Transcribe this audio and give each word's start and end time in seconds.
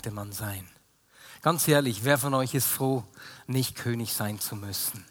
Könnte 0.00 0.16
man 0.16 0.32
sein. 0.32 0.66
Ganz 1.42 1.68
ehrlich, 1.68 2.04
wer 2.04 2.16
von 2.16 2.32
euch 2.32 2.54
ist 2.54 2.66
froh, 2.66 3.04
nicht 3.46 3.76
König 3.76 4.14
sein 4.14 4.40
zu 4.40 4.56
müssen? 4.56 5.04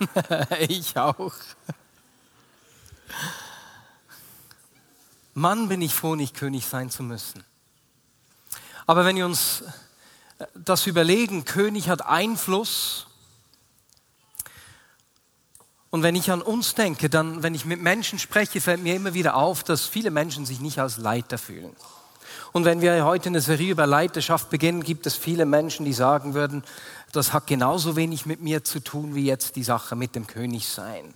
ich 0.68 0.96
auch. 0.96 1.32
Mann, 5.32 5.68
bin 5.68 5.80
ich 5.80 5.94
froh, 5.94 6.16
nicht 6.16 6.34
König 6.34 6.66
sein 6.66 6.90
zu 6.90 7.04
müssen. 7.04 7.44
Aber 8.84 9.04
wenn 9.04 9.14
wir 9.14 9.26
uns 9.26 9.62
das 10.54 10.88
überlegen, 10.88 11.44
König 11.44 11.88
hat 11.88 12.04
Einfluss. 12.04 13.06
Und 15.90 16.02
wenn 16.02 16.16
ich 16.16 16.32
an 16.32 16.42
uns 16.42 16.74
denke, 16.74 17.08
dann, 17.08 17.44
wenn 17.44 17.54
ich 17.54 17.64
mit 17.64 17.80
Menschen 17.80 18.18
spreche, 18.18 18.60
fällt 18.60 18.82
mir 18.82 18.96
immer 18.96 19.14
wieder 19.14 19.36
auf, 19.36 19.62
dass 19.62 19.86
viele 19.86 20.10
Menschen 20.10 20.46
sich 20.46 20.58
nicht 20.58 20.80
als 20.80 20.96
Leiter 20.96 21.38
fühlen. 21.38 21.76
Und 22.52 22.64
wenn 22.64 22.80
wir 22.80 23.04
heute 23.04 23.28
eine 23.28 23.40
Serie 23.40 23.72
über 23.72 23.86
Leiterschaft 23.86 24.50
beginnen, 24.50 24.82
gibt 24.82 25.06
es 25.06 25.16
viele 25.16 25.46
Menschen, 25.46 25.84
die 25.84 25.92
sagen 25.92 26.34
würden, 26.34 26.64
das 27.12 27.32
hat 27.32 27.46
genauso 27.46 27.96
wenig 27.96 28.26
mit 28.26 28.40
mir 28.40 28.64
zu 28.64 28.80
tun 28.80 29.14
wie 29.14 29.24
jetzt 29.24 29.56
die 29.56 29.62
Sache 29.62 29.96
mit 29.96 30.14
dem 30.14 30.26
Königsein. 30.26 31.14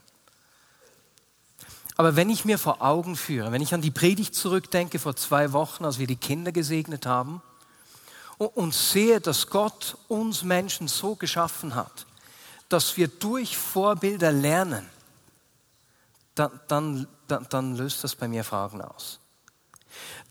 Aber 1.96 2.16
wenn 2.16 2.28
ich 2.28 2.44
mir 2.44 2.58
vor 2.58 2.82
Augen 2.82 3.16
führe, 3.16 3.52
wenn 3.52 3.62
ich 3.62 3.72
an 3.72 3.80
die 3.80 3.90
Predigt 3.90 4.34
zurückdenke 4.34 4.98
vor 4.98 5.16
zwei 5.16 5.52
Wochen, 5.52 5.84
als 5.84 5.98
wir 5.98 6.06
die 6.06 6.16
Kinder 6.16 6.52
gesegnet 6.52 7.06
haben, 7.06 7.42
und 8.38 8.74
sehe, 8.74 9.20
dass 9.20 9.46
Gott 9.48 9.96
uns 10.08 10.42
Menschen 10.42 10.88
so 10.88 11.14
geschaffen 11.14 11.74
hat, 11.74 12.06
dass 12.68 12.96
wir 12.96 13.08
durch 13.08 13.56
Vorbilder 13.56 14.30
lernen, 14.30 14.86
dann, 16.34 16.60
dann, 16.68 17.08
dann, 17.28 17.46
dann 17.48 17.76
löst 17.76 18.04
das 18.04 18.14
bei 18.14 18.28
mir 18.28 18.44
Fragen 18.44 18.82
aus. 18.82 19.20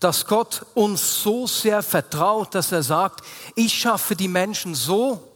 Dass 0.00 0.26
Gott 0.26 0.66
uns 0.74 1.22
so 1.22 1.46
sehr 1.46 1.82
vertraut, 1.82 2.54
dass 2.54 2.72
er 2.72 2.82
sagt, 2.82 3.24
ich 3.54 3.72
schaffe 3.72 4.14
die 4.14 4.28
Menschen 4.28 4.74
so, 4.74 5.32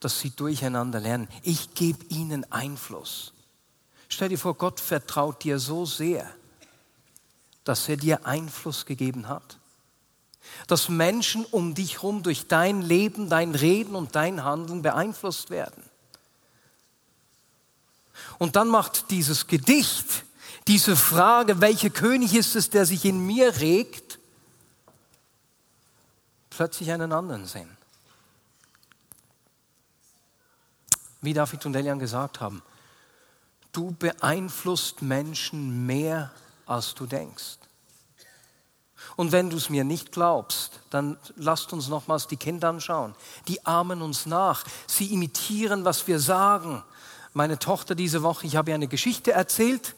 dass 0.00 0.18
sie 0.18 0.30
durcheinander 0.30 0.98
lernen. 0.98 1.28
Ich 1.42 1.74
gebe 1.74 2.04
ihnen 2.06 2.50
Einfluss. 2.50 3.32
Stell 4.08 4.28
dir 4.28 4.38
vor, 4.38 4.54
Gott 4.54 4.80
vertraut 4.80 5.44
dir 5.44 5.58
so 5.58 5.86
sehr, 5.86 6.28
dass 7.64 7.88
er 7.88 7.96
dir 7.96 8.26
Einfluss 8.26 8.84
gegeben 8.84 9.28
hat 9.28 9.58
dass 10.66 10.88
Menschen 10.88 11.44
um 11.46 11.74
dich 11.74 11.94
herum 11.96 12.22
durch 12.22 12.48
dein 12.48 12.82
Leben, 12.82 13.28
dein 13.28 13.54
Reden 13.54 13.94
und 13.94 14.14
dein 14.14 14.44
Handeln 14.44 14.82
beeinflusst 14.82 15.50
werden. 15.50 15.82
Und 18.38 18.56
dann 18.56 18.68
macht 18.68 19.10
dieses 19.10 19.46
Gedicht, 19.46 20.24
diese 20.68 20.96
Frage, 20.96 21.60
welcher 21.60 21.90
König 21.90 22.34
ist 22.34 22.56
es, 22.56 22.70
der 22.70 22.86
sich 22.86 23.04
in 23.04 23.24
mir 23.26 23.60
regt, 23.60 24.18
plötzlich 26.50 26.90
einen 26.92 27.12
anderen 27.12 27.46
Sinn. 27.46 27.68
Wie 31.20 31.32
David 31.32 31.66
und 31.66 31.74
Elian 31.74 31.98
gesagt 31.98 32.40
haben, 32.40 32.62
du 33.72 33.92
beeinflusst 33.92 35.02
Menschen 35.02 35.86
mehr, 35.86 36.30
als 36.66 36.94
du 36.94 37.06
denkst. 37.06 37.58
Und 39.16 39.32
wenn 39.32 39.50
du 39.50 39.56
es 39.56 39.68
mir 39.68 39.84
nicht 39.84 40.12
glaubst, 40.12 40.80
dann 40.90 41.18
lasst 41.36 41.72
uns 41.72 41.88
nochmals 41.88 42.28
die 42.28 42.36
Kinder 42.36 42.68
anschauen. 42.68 43.14
Die 43.48 43.64
ahmen 43.66 44.00
uns 44.00 44.26
nach. 44.26 44.64
Sie 44.86 45.12
imitieren, 45.12 45.84
was 45.84 46.06
wir 46.06 46.18
sagen. 46.18 46.82
Meine 47.34 47.58
Tochter 47.58 47.94
diese 47.94 48.22
Woche, 48.22 48.46
ich 48.46 48.56
habe 48.56 48.70
ihr 48.70 48.74
eine 48.74 48.88
Geschichte 48.88 49.32
erzählt. 49.32 49.94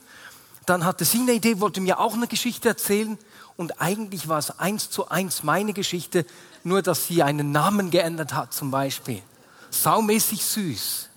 Dann 0.67 0.85
hatte 0.85 1.05
sie 1.05 1.21
eine 1.21 1.33
Idee, 1.33 1.61
wollte 1.61 1.81
mir 1.81 1.99
auch 1.99 2.15
eine 2.15 2.27
Geschichte 2.27 2.69
erzählen. 2.69 3.19
Und 3.57 3.81
eigentlich 3.81 4.29
war 4.29 4.39
es 4.39 4.59
eins 4.59 4.91
zu 4.91 5.09
eins 5.09 5.43
meine 5.43 5.73
Geschichte, 5.73 6.27
nur 6.63 6.83
dass 6.83 7.07
sie 7.07 7.23
einen 7.23 7.53
Namen 7.53 7.91
geändert 7.91 8.35
hat 8.35 8.53
zum 8.53 8.71
Beispiel. 8.71 9.23
Saumäßig 9.71 10.45
süß. 10.45 11.09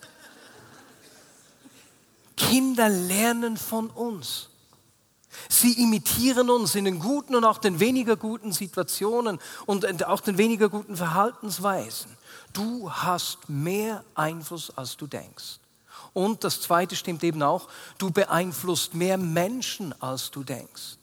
Kinder 2.35 2.89
lernen 2.89 3.57
von 3.57 3.89
uns. 3.89 4.49
Sie 5.49 5.73
imitieren 5.81 6.49
uns 6.49 6.75
in 6.75 6.85
den 6.85 6.99
guten 6.99 7.35
und 7.35 7.45
auch 7.45 7.57
den 7.57 7.79
weniger 7.79 8.15
guten 8.15 8.51
Situationen 8.51 9.39
und 9.65 10.05
auch 10.05 10.21
den 10.21 10.37
weniger 10.37 10.69
guten 10.69 10.95
Verhaltensweisen. 10.95 12.11
Du 12.53 12.91
hast 12.91 13.49
mehr 13.49 14.03
Einfluss, 14.15 14.71
als 14.75 14.97
du 14.97 15.07
denkst. 15.07 15.59
Und 16.17 16.43
das 16.43 16.61
Zweite 16.61 16.95
stimmt 16.95 17.23
eben 17.23 17.43
auch, 17.43 17.67
du 17.99 18.09
beeinflusst 18.09 18.95
mehr 18.95 19.19
Menschen, 19.19 19.93
als 20.01 20.31
du 20.31 20.43
denkst. 20.43 20.97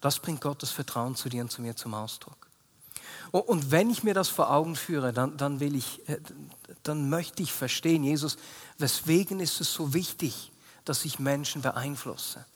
Das 0.00 0.18
bringt 0.18 0.40
Gottes 0.40 0.70
Vertrauen 0.70 1.14
zu 1.14 1.28
dir 1.28 1.42
und 1.42 1.52
zu 1.52 1.60
mir 1.60 1.76
zum 1.76 1.92
Ausdruck. 1.92 2.48
Und 3.32 3.70
wenn 3.70 3.90
ich 3.90 4.02
mir 4.02 4.14
das 4.14 4.30
vor 4.30 4.50
Augen 4.50 4.76
führe, 4.76 5.12
dann, 5.12 5.36
dann, 5.36 5.60
will 5.60 5.76
ich, 5.76 6.08
äh, 6.08 6.20
dann 6.84 7.10
möchte 7.10 7.42
ich 7.42 7.52
verstehen, 7.52 8.02
Jesus, 8.02 8.38
weswegen 8.78 9.38
ist 9.38 9.60
es 9.60 9.74
so 9.74 9.92
wichtig, 9.92 10.52
dass 10.86 11.04
ich 11.04 11.18
Menschen 11.18 11.60
beeinflusse. 11.60 12.46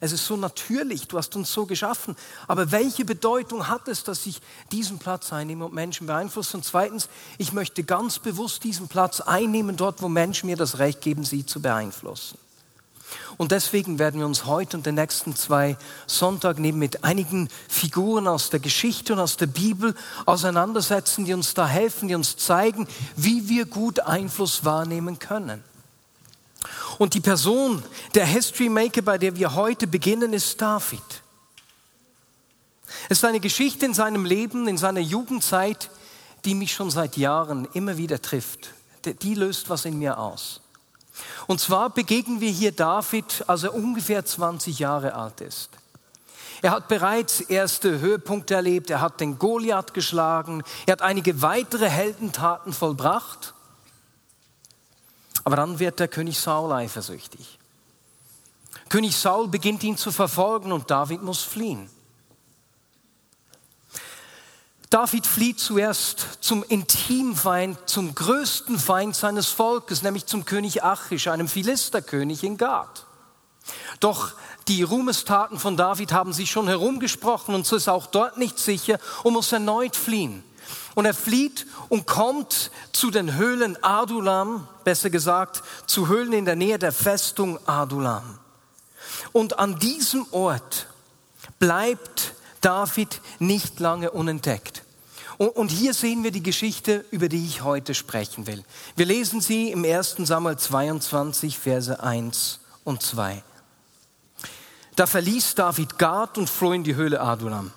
Es 0.00 0.12
ist 0.12 0.26
so 0.26 0.36
natürlich, 0.36 1.08
du 1.08 1.18
hast 1.18 1.34
uns 1.36 1.52
so 1.52 1.66
geschaffen. 1.66 2.16
Aber 2.46 2.70
welche 2.70 3.04
Bedeutung 3.04 3.68
hat 3.68 3.88
es, 3.88 4.04
dass 4.04 4.26
ich 4.26 4.40
diesen 4.72 4.98
Platz 4.98 5.32
einnehme 5.32 5.66
und 5.66 5.74
Menschen 5.74 6.06
beeinflusse? 6.06 6.56
Und 6.56 6.64
zweitens, 6.64 7.08
ich 7.38 7.52
möchte 7.52 7.84
ganz 7.84 8.18
bewusst 8.18 8.64
diesen 8.64 8.88
Platz 8.88 9.20
einnehmen, 9.20 9.76
dort, 9.76 10.02
wo 10.02 10.08
Menschen 10.08 10.46
mir 10.46 10.56
das 10.56 10.78
Recht 10.78 11.00
geben, 11.00 11.24
sie 11.24 11.46
zu 11.46 11.60
beeinflussen. 11.60 12.38
Und 13.36 13.52
deswegen 13.52 13.98
werden 13.98 14.20
wir 14.20 14.26
uns 14.26 14.44
heute 14.44 14.76
und 14.76 14.86
den 14.86 14.96
nächsten 14.96 15.34
zwei 15.36 15.76
Sonntagen 16.06 16.64
eben 16.64 16.78
mit 16.78 17.04
einigen 17.04 17.48
Figuren 17.68 18.26
aus 18.26 18.50
der 18.50 18.60
Geschichte 18.60 19.12
und 19.12 19.20
aus 19.20 19.36
der 19.36 19.46
Bibel 19.46 19.94
auseinandersetzen, 20.26 21.24
die 21.24 21.34
uns 21.34 21.54
da 21.54 21.66
helfen, 21.66 22.08
die 22.08 22.14
uns 22.14 22.36
zeigen, 22.36 22.88
wie 23.16 23.48
wir 23.48 23.66
gut 23.66 24.00
Einfluss 24.00 24.64
wahrnehmen 24.64 25.18
können. 25.18 25.62
Und 26.98 27.14
die 27.14 27.20
Person, 27.20 27.82
der 28.14 28.26
History 28.26 28.68
Maker, 28.68 29.02
bei 29.02 29.18
der 29.18 29.36
wir 29.36 29.54
heute 29.54 29.86
beginnen, 29.86 30.32
ist 30.32 30.60
David. 30.60 31.02
Es 33.08 33.18
ist 33.18 33.24
eine 33.24 33.40
Geschichte 33.40 33.86
in 33.86 33.94
seinem 33.94 34.24
Leben, 34.24 34.66
in 34.66 34.78
seiner 34.78 35.00
Jugendzeit, 35.00 35.90
die 36.44 36.54
mich 36.54 36.72
schon 36.72 36.90
seit 36.90 37.16
Jahren 37.16 37.68
immer 37.72 37.96
wieder 37.96 38.20
trifft. 38.20 38.70
Die 39.04 39.34
löst 39.34 39.70
was 39.70 39.84
in 39.84 39.98
mir 39.98 40.18
aus. 40.18 40.60
Und 41.46 41.60
zwar 41.60 41.90
begegnen 41.90 42.40
wir 42.40 42.50
hier 42.50 42.72
David, 42.72 43.44
als 43.46 43.64
er 43.64 43.74
ungefähr 43.74 44.24
20 44.24 44.78
Jahre 44.78 45.14
alt 45.14 45.40
ist. 45.40 45.70
Er 46.60 46.72
hat 46.72 46.88
bereits 46.88 47.40
erste 47.40 48.00
Höhepunkte 48.00 48.54
erlebt, 48.54 48.90
er 48.90 49.00
hat 49.00 49.20
den 49.20 49.38
Goliath 49.38 49.94
geschlagen, 49.94 50.64
er 50.86 50.92
hat 50.92 51.02
einige 51.02 51.40
weitere 51.40 51.88
Heldentaten 51.88 52.72
vollbracht. 52.72 53.54
Aber 55.44 55.56
dann 55.56 55.78
wird 55.78 56.00
der 56.00 56.08
König 56.08 56.38
Saul 56.38 56.72
eifersüchtig. 56.72 57.58
König 58.88 59.16
Saul 59.16 59.48
beginnt 59.48 59.82
ihn 59.82 59.96
zu 59.96 60.12
verfolgen 60.12 60.72
und 60.72 60.90
David 60.90 61.22
muss 61.22 61.42
fliehen. 61.42 61.90
David 64.90 65.26
flieht 65.26 65.60
zuerst 65.60 66.38
zum 66.40 66.64
Intimfeind, 66.66 67.78
zum 67.86 68.14
größten 68.14 68.78
Feind 68.78 69.14
seines 69.14 69.48
Volkes, 69.48 70.02
nämlich 70.02 70.24
zum 70.24 70.46
König 70.46 70.82
Achish, 70.82 71.28
einem 71.28 71.46
Philisterkönig 71.46 72.42
in 72.42 72.56
Gad. 72.56 73.04
Doch 74.00 74.32
die 74.66 74.82
Ruhmestaten 74.82 75.58
von 75.58 75.76
David 75.76 76.12
haben 76.12 76.32
sich 76.32 76.50
schon 76.50 76.68
herumgesprochen 76.68 77.54
und 77.54 77.66
so 77.66 77.76
ist 77.76 77.88
auch 77.88 78.06
dort 78.06 78.38
nicht 78.38 78.58
sicher 78.58 78.98
und 79.24 79.34
muss 79.34 79.52
erneut 79.52 79.94
fliehen. 79.94 80.42
Und 80.94 81.04
er 81.04 81.14
flieht 81.14 81.66
und 81.88 82.06
kommt 82.06 82.70
zu 82.92 83.10
den 83.10 83.36
Höhlen 83.36 83.82
Adulam, 83.82 84.66
besser 84.84 85.10
gesagt, 85.10 85.62
zu 85.86 86.08
Höhlen 86.08 86.32
in 86.32 86.44
der 86.44 86.56
Nähe 86.56 86.78
der 86.78 86.92
Festung 86.92 87.58
Adulam. 87.66 88.38
Und 89.32 89.58
an 89.58 89.78
diesem 89.78 90.26
Ort 90.32 90.86
bleibt 91.58 92.34
David 92.60 93.20
nicht 93.38 93.80
lange 93.80 94.10
unentdeckt. 94.10 94.82
Und 95.38 95.70
hier 95.70 95.94
sehen 95.94 96.24
wir 96.24 96.32
die 96.32 96.42
Geschichte, 96.42 97.04
über 97.12 97.28
die 97.28 97.46
ich 97.46 97.62
heute 97.62 97.94
sprechen 97.94 98.48
will. 98.48 98.64
Wir 98.96 99.06
lesen 99.06 99.40
sie 99.40 99.70
im 99.70 99.84
1. 99.84 100.16
Samuel 100.24 100.58
22, 100.58 101.56
Verse 101.56 102.02
1 102.02 102.58
und 102.82 103.02
2. 103.02 103.44
Da 104.96 105.06
verließ 105.06 105.54
David 105.54 105.96
Gad 105.96 106.38
und 106.38 106.50
floh 106.50 106.72
in 106.72 106.82
die 106.82 106.96
Höhle 106.96 107.20
Adulam. 107.20 107.70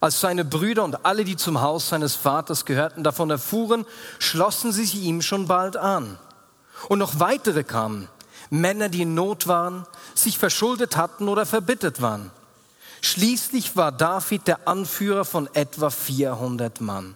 Als 0.00 0.20
seine 0.20 0.44
Brüder 0.44 0.84
und 0.84 1.04
alle, 1.04 1.24
die 1.24 1.36
zum 1.36 1.60
Haus 1.60 1.88
seines 1.88 2.14
Vaters 2.14 2.64
gehörten, 2.64 3.04
davon 3.04 3.30
erfuhren, 3.30 3.86
schlossen 4.18 4.72
sie 4.72 4.84
sich 4.84 5.02
ihm 5.02 5.22
schon 5.22 5.46
bald 5.46 5.76
an. 5.76 6.18
Und 6.88 6.98
noch 6.98 7.20
weitere 7.20 7.64
kamen, 7.64 8.08
Männer, 8.50 8.88
die 8.88 9.02
in 9.02 9.14
Not 9.14 9.46
waren, 9.46 9.86
sich 10.14 10.38
verschuldet 10.38 10.96
hatten 10.96 11.28
oder 11.28 11.46
verbittert 11.46 12.02
waren. 12.02 12.30
Schließlich 13.00 13.76
war 13.76 13.92
David 13.92 14.46
der 14.46 14.66
Anführer 14.66 15.24
von 15.24 15.48
etwa 15.54 15.90
400 15.90 16.80
Mann. 16.80 17.14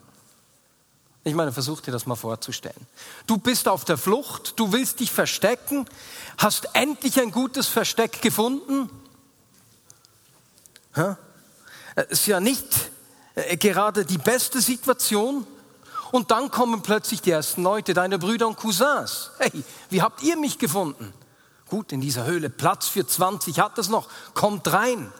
Ich 1.24 1.34
meine, 1.34 1.52
versuch 1.52 1.80
dir 1.80 1.92
das 1.92 2.06
mal 2.06 2.16
vorzustellen. 2.16 2.86
Du 3.26 3.38
bist 3.38 3.68
auf 3.68 3.84
der 3.84 3.98
Flucht, 3.98 4.58
du 4.58 4.72
willst 4.72 5.00
dich 5.00 5.10
verstecken, 5.10 5.86
hast 6.38 6.70
endlich 6.74 7.20
ein 7.20 7.30
gutes 7.30 7.68
Versteck 7.68 8.22
gefunden. 8.22 8.88
Ha? 11.98 12.02
Ist 12.02 12.26
ja 12.26 12.40
nicht 12.40 12.90
äh, 13.34 13.56
gerade 13.56 14.04
die 14.04 14.18
beste 14.18 14.60
Situation. 14.60 15.46
Und 16.10 16.30
dann 16.30 16.50
kommen 16.50 16.82
plötzlich 16.82 17.20
die 17.20 17.30
ersten 17.30 17.62
Leute, 17.62 17.92
deine 17.92 18.18
Brüder 18.18 18.48
und 18.48 18.56
Cousins. 18.56 19.30
Hey, 19.38 19.62
wie 19.90 20.00
habt 20.00 20.22
ihr 20.22 20.36
mich 20.36 20.58
gefunden? 20.58 21.12
Gut, 21.68 21.92
in 21.92 22.00
dieser 22.00 22.24
Höhle 22.24 22.48
Platz 22.48 22.88
für 22.88 23.06
20 23.06 23.60
hat 23.60 23.76
es 23.78 23.90
noch, 23.90 24.08
kommt 24.32 24.72
rein. 24.72 25.12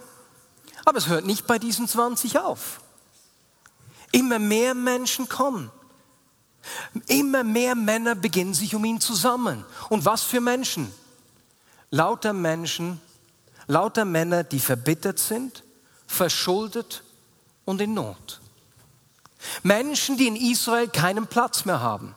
Aber 0.87 0.97
es 0.97 1.09
hört 1.09 1.27
nicht 1.27 1.47
bei 1.47 1.59
diesen 1.59 1.87
20 1.87 2.39
auf. 2.39 2.81
Immer 4.13 4.39
mehr 4.39 4.75
Menschen 4.75 5.29
kommen. 5.29 5.71
Immer 7.07 7.45
mehr 7.45 7.75
Männer 7.75 8.15
beginnen 8.15 8.55
sich 8.55 8.75
um 8.75 8.85
ihn 8.85 9.01
zu 9.01 9.15
sammeln. 9.15 9.65
Und 9.91 10.07
was 10.07 10.23
für 10.23 10.41
Menschen? 10.41 10.91
Lauter 11.91 12.33
Menschen, 12.33 13.01
lauter 13.67 14.07
Männer, 14.07 14.45
die 14.45 14.61
verbittert 14.61 15.19
sind, 15.19 15.63
verschuldet 16.09 17.05
und 17.65 17.81
in 17.81 17.95
Not. 17.95 18.41
Menschen, 19.63 20.17
die 20.17 20.27
in 20.27 20.35
Israel 20.35 20.89
keinen 20.89 21.29
Platz 21.29 21.65
mehr 21.65 21.81
haben. 21.81 22.17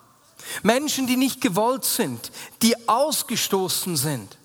Menschen, 0.63 1.05
die 1.05 1.17
nicht 1.17 1.39
gewollt 1.39 1.85
sind, 1.85 2.31
die 2.63 2.89
ausgestoßen 2.89 3.95
sind. 3.95 4.37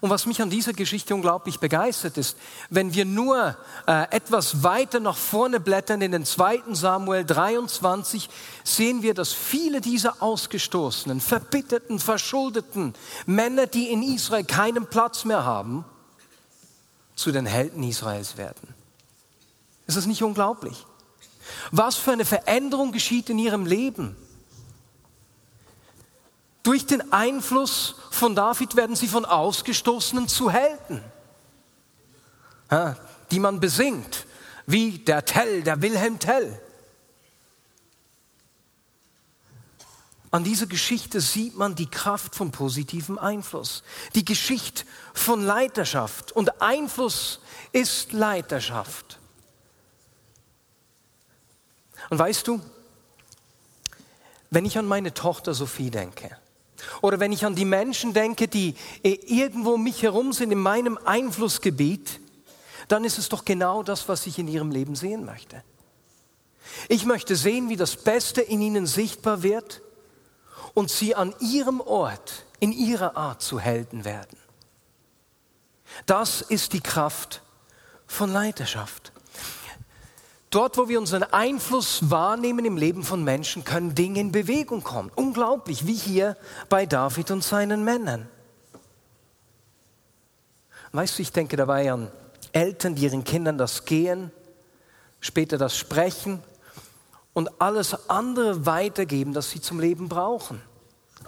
Und 0.00 0.10
was 0.10 0.26
mich 0.26 0.42
an 0.42 0.50
dieser 0.50 0.72
Geschichte 0.72 1.14
unglaublich 1.14 1.60
begeistert 1.60 2.16
ist, 2.16 2.36
wenn 2.70 2.94
wir 2.94 3.04
nur 3.04 3.56
äh, 3.86 4.06
etwas 4.10 4.62
weiter 4.62 4.98
nach 4.98 5.16
vorne 5.16 5.60
blättern 5.60 6.00
in 6.00 6.12
den 6.12 6.24
2. 6.24 6.62
Samuel 6.72 7.24
23, 7.24 8.28
sehen 8.64 9.02
wir, 9.02 9.14
dass 9.14 9.32
viele 9.32 9.80
dieser 9.80 10.22
ausgestoßenen, 10.22 11.20
verbitterten, 11.20 11.98
verschuldeten 11.98 12.94
Männer, 13.26 13.66
die 13.66 13.88
in 13.88 14.02
Israel 14.02 14.44
keinen 14.44 14.86
Platz 14.86 15.24
mehr 15.24 15.44
haben, 15.44 15.84
zu 17.18 17.32
den 17.32 17.46
Helden 17.46 17.82
Israels 17.82 18.36
werden. 18.36 18.74
Ist 19.88 19.96
das 19.96 20.06
nicht 20.06 20.22
unglaublich? 20.22 20.86
Was 21.72 21.96
für 21.96 22.12
eine 22.12 22.24
Veränderung 22.24 22.92
geschieht 22.92 23.28
in 23.28 23.40
ihrem 23.40 23.66
Leben? 23.66 24.16
Durch 26.62 26.86
den 26.86 27.12
Einfluss 27.12 27.96
von 28.12 28.36
David 28.36 28.76
werden 28.76 28.94
sie 28.94 29.08
von 29.08 29.24
Ausgestoßenen 29.24 30.28
zu 30.28 30.50
Helden, 30.50 31.02
die 33.32 33.40
man 33.40 33.58
besingt, 33.58 34.26
wie 34.66 34.98
der 34.98 35.24
Tell, 35.24 35.62
der 35.62 35.82
Wilhelm 35.82 36.20
Tell. 36.20 36.60
An 40.30 40.44
dieser 40.44 40.66
Geschichte 40.66 41.20
sieht 41.20 41.56
man 41.56 41.74
die 41.74 41.90
Kraft 41.90 42.34
von 42.34 42.50
positivem 42.50 43.18
Einfluss, 43.18 43.82
die 44.14 44.24
Geschichte 44.24 44.84
von 45.14 45.42
Leiterschaft. 45.42 46.32
Und 46.32 46.60
Einfluss 46.60 47.40
ist 47.72 48.12
Leiterschaft. 48.12 49.18
Und 52.10 52.18
weißt 52.18 52.46
du, 52.46 52.60
wenn 54.50 54.64
ich 54.64 54.78
an 54.78 54.86
meine 54.86 55.14
Tochter 55.14 55.54
Sophie 55.54 55.90
denke, 55.90 56.36
oder 57.02 57.20
wenn 57.20 57.32
ich 57.32 57.44
an 57.44 57.54
die 57.54 57.64
Menschen 57.64 58.12
denke, 58.12 58.48
die 58.48 58.74
irgendwo 59.02 59.72
um 59.72 59.82
mich 59.82 60.02
herum 60.02 60.32
sind, 60.32 60.52
in 60.52 60.60
meinem 60.60 60.98
Einflussgebiet, 61.04 62.20
dann 62.86 63.04
ist 63.04 63.18
es 63.18 63.28
doch 63.28 63.44
genau 63.44 63.82
das, 63.82 64.08
was 64.08 64.26
ich 64.26 64.38
in 64.38 64.48
ihrem 64.48 64.70
Leben 64.70 64.94
sehen 64.94 65.24
möchte. 65.24 65.62
Ich 66.88 67.04
möchte 67.04 67.34
sehen, 67.34 67.68
wie 67.68 67.76
das 67.76 67.96
Beste 67.96 68.40
in 68.40 68.60
ihnen 68.60 68.86
sichtbar 68.86 69.42
wird 69.42 69.82
und 70.74 70.90
sie 70.90 71.14
an 71.14 71.34
ihrem 71.40 71.80
Ort, 71.80 72.44
in 72.60 72.72
ihrer 72.72 73.16
Art 73.16 73.42
zu 73.42 73.60
Helden 73.60 74.04
werden. 74.04 74.38
Das 76.06 76.40
ist 76.40 76.72
die 76.72 76.80
Kraft 76.80 77.42
von 78.06 78.32
Leiterschaft. 78.32 79.12
Dort, 80.50 80.78
wo 80.78 80.88
wir 80.88 80.98
unseren 80.98 81.24
Einfluss 81.24 82.10
wahrnehmen 82.10 82.64
im 82.64 82.78
Leben 82.78 83.04
von 83.04 83.22
Menschen, 83.22 83.64
können 83.64 83.94
Dinge 83.94 84.20
in 84.20 84.32
Bewegung 84.32 84.82
kommen. 84.82 85.10
Unglaublich, 85.14 85.86
wie 85.86 85.94
hier 85.94 86.36
bei 86.70 86.86
David 86.86 87.30
und 87.30 87.44
seinen 87.44 87.84
Männern. 87.84 88.28
Weißt 90.92 91.18
du, 91.18 91.22
ich 91.22 91.32
denke 91.32 91.56
dabei 91.56 91.92
an 91.92 92.10
Eltern, 92.52 92.94
die 92.94 93.02
ihren 93.02 93.24
Kindern 93.24 93.58
das 93.58 93.84
Gehen, 93.84 94.30
später 95.20 95.58
das 95.58 95.76
Sprechen 95.76 96.42
und 97.38 97.60
alles 97.60 98.10
andere 98.10 98.66
weitergeben, 98.66 99.32
das 99.32 99.50
sie 99.50 99.60
zum 99.60 99.78
Leben 99.78 100.08
brauchen. 100.08 100.60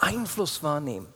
Einfluss 0.01 0.61
wahrnehmen. 0.61 1.07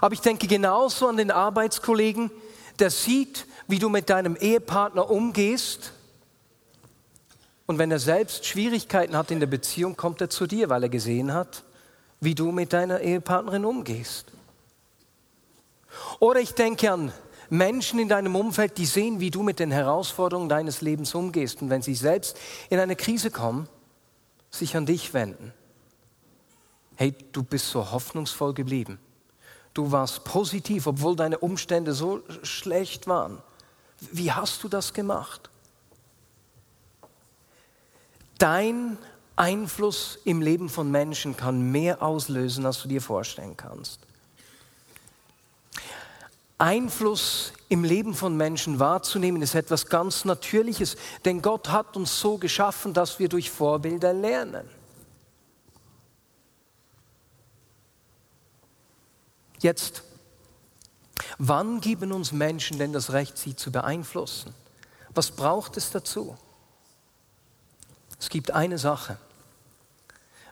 Aber 0.00 0.14
ich 0.14 0.20
denke 0.20 0.48
genauso 0.48 1.06
an 1.06 1.16
den 1.16 1.30
Arbeitskollegen, 1.30 2.32
der 2.80 2.90
sieht, 2.90 3.46
wie 3.68 3.78
du 3.78 3.88
mit 3.88 4.10
deinem 4.10 4.34
Ehepartner 4.34 5.08
umgehst 5.08 5.92
und 7.66 7.78
wenn 7.78 7.92
er 7.92 8.00
selbst 8.00 8.46
Schwierigkeiten 8.46 9.16
hat 9.16 9.30
in 9.30 9.38
der 9.38 9.46
Beziehung, 9.46 9.96
kommt 9.96 10.20
er 10.20 10.28
zu 10.28 10.48
dir, 10.48 10.68
weil 10.68 10.82
er 10.82 10.88
gesehen 10.88 11.32
hat, 11.32 11.62
wie 12.18 12.34
du 12.34 12.50
mit 12.50 12.72
deiner 12.72 13.00
Ehepartnerin 13.00 13.64
umgehst. 13.64 14.26
Oder 16.18 16.40
ich 16.40 16.52
denke 16.54 16.90
an 16.90 17.12
Menschen 17.48 17.98
in 17.98 18.08
deinem 18.08 18.36
Umfeld, 18.36 18.78
die 18.78 18.86
sehen, 18.86 19.20
wie 19.20 19.30
du 19.30 19.42
mit 19.42 19.58
den 19.58 19.70
Herausforderungen 19.70 20.48
deines 20.48 20.80
Lebens 20.80 21.14
umgehst 21.14 21.62
und 21.62 21.70
wenn 21.70 21.82
sie 21.82 21.94
selbst 21.94 22.38
in 22.70 22.78
eine 22.78 22.96
Krise 22.96 23.30
kommen, 23.30 23.68
sich 24.50 24.76
an 24.76 24.86
dich 24.86 25.14
wenden. 25.14 25.52
Hey, 26.96 27.14
du 27.32 27.42
bist 27.42 27.70
so 27.70 27.90
hoffnungsvoll 27.90 28.54
geblieben. 28.54 28.98
Du 29.74 29.92
warst 29.92 30.24
positiv, 30.24 30.86
obwohl 30.86 31.14
deine 31.14 31.38
Umstände 31.38 31.92
so 31.92 32.22
schlecht 32.42 33.06
waren. 33.06 33.42
Wie 34.12 34.32
hast 34.32 34.64
du 34.64 34.68
das 34.68 34.94
gemacht? 34.94 35.50
Dein 38.38 38.96
Einfluss 39.36 40.18
im 40.24 40.40
Leben 40.40 40.70
von 40.70 40.90
Menschen 40.90 41.36
kann 41.36 41.70
mehr 41.70 42.02
auslösen, 42.02 42.64
als 42.64 42.82
du 42.82 42.88
dir 42.88 43.02
vorstellen 43.02 43.56
kannst. 43.56 44.00
Einfluss 46.58 47.52
im 47.68 47.84
Leben 47.84 48.14
von 48.14 48.36
Menschen 48.36 48.78
wahrzunehmen 48.78 49.42
ist 49.42 49.54
etwas 49.54 49.86
ganz 49.86 50.24
Natürliches, 50.24 50.96
denn 51.24 51.42
Gott 51.42 51.68
hat 51.68 51.96
uns 51.96 52.18
so 52.18 52.38
geschaffen, 52.38 52.94
dass 52.94 53.18
wir 53.18 53.28
durch 53.28 53.50
Vorbilder 53.50 54.12
lernen. 54.12 54.68
Jetzt, 59.60 60.02
wann 61.38 61.80
geben 61.80 62.12
uns 62.12 62.32
Menschen 62.32 62.78
denn 62.78 62.92
das 62.92 63.12
Recht, 63.12 63.36
sie 63.36 63.56
zu 63.56 63.70
beeinflussen? 63.70 64.54
Was 65.10 65.30
braucht 65.30 65.76
es 65.76 65.90
dazu? 65.90 66.36
Es 68.18 68.28
gibt 68.28 68.50
eine 68.50 68.78
Sache. 68.78 69.18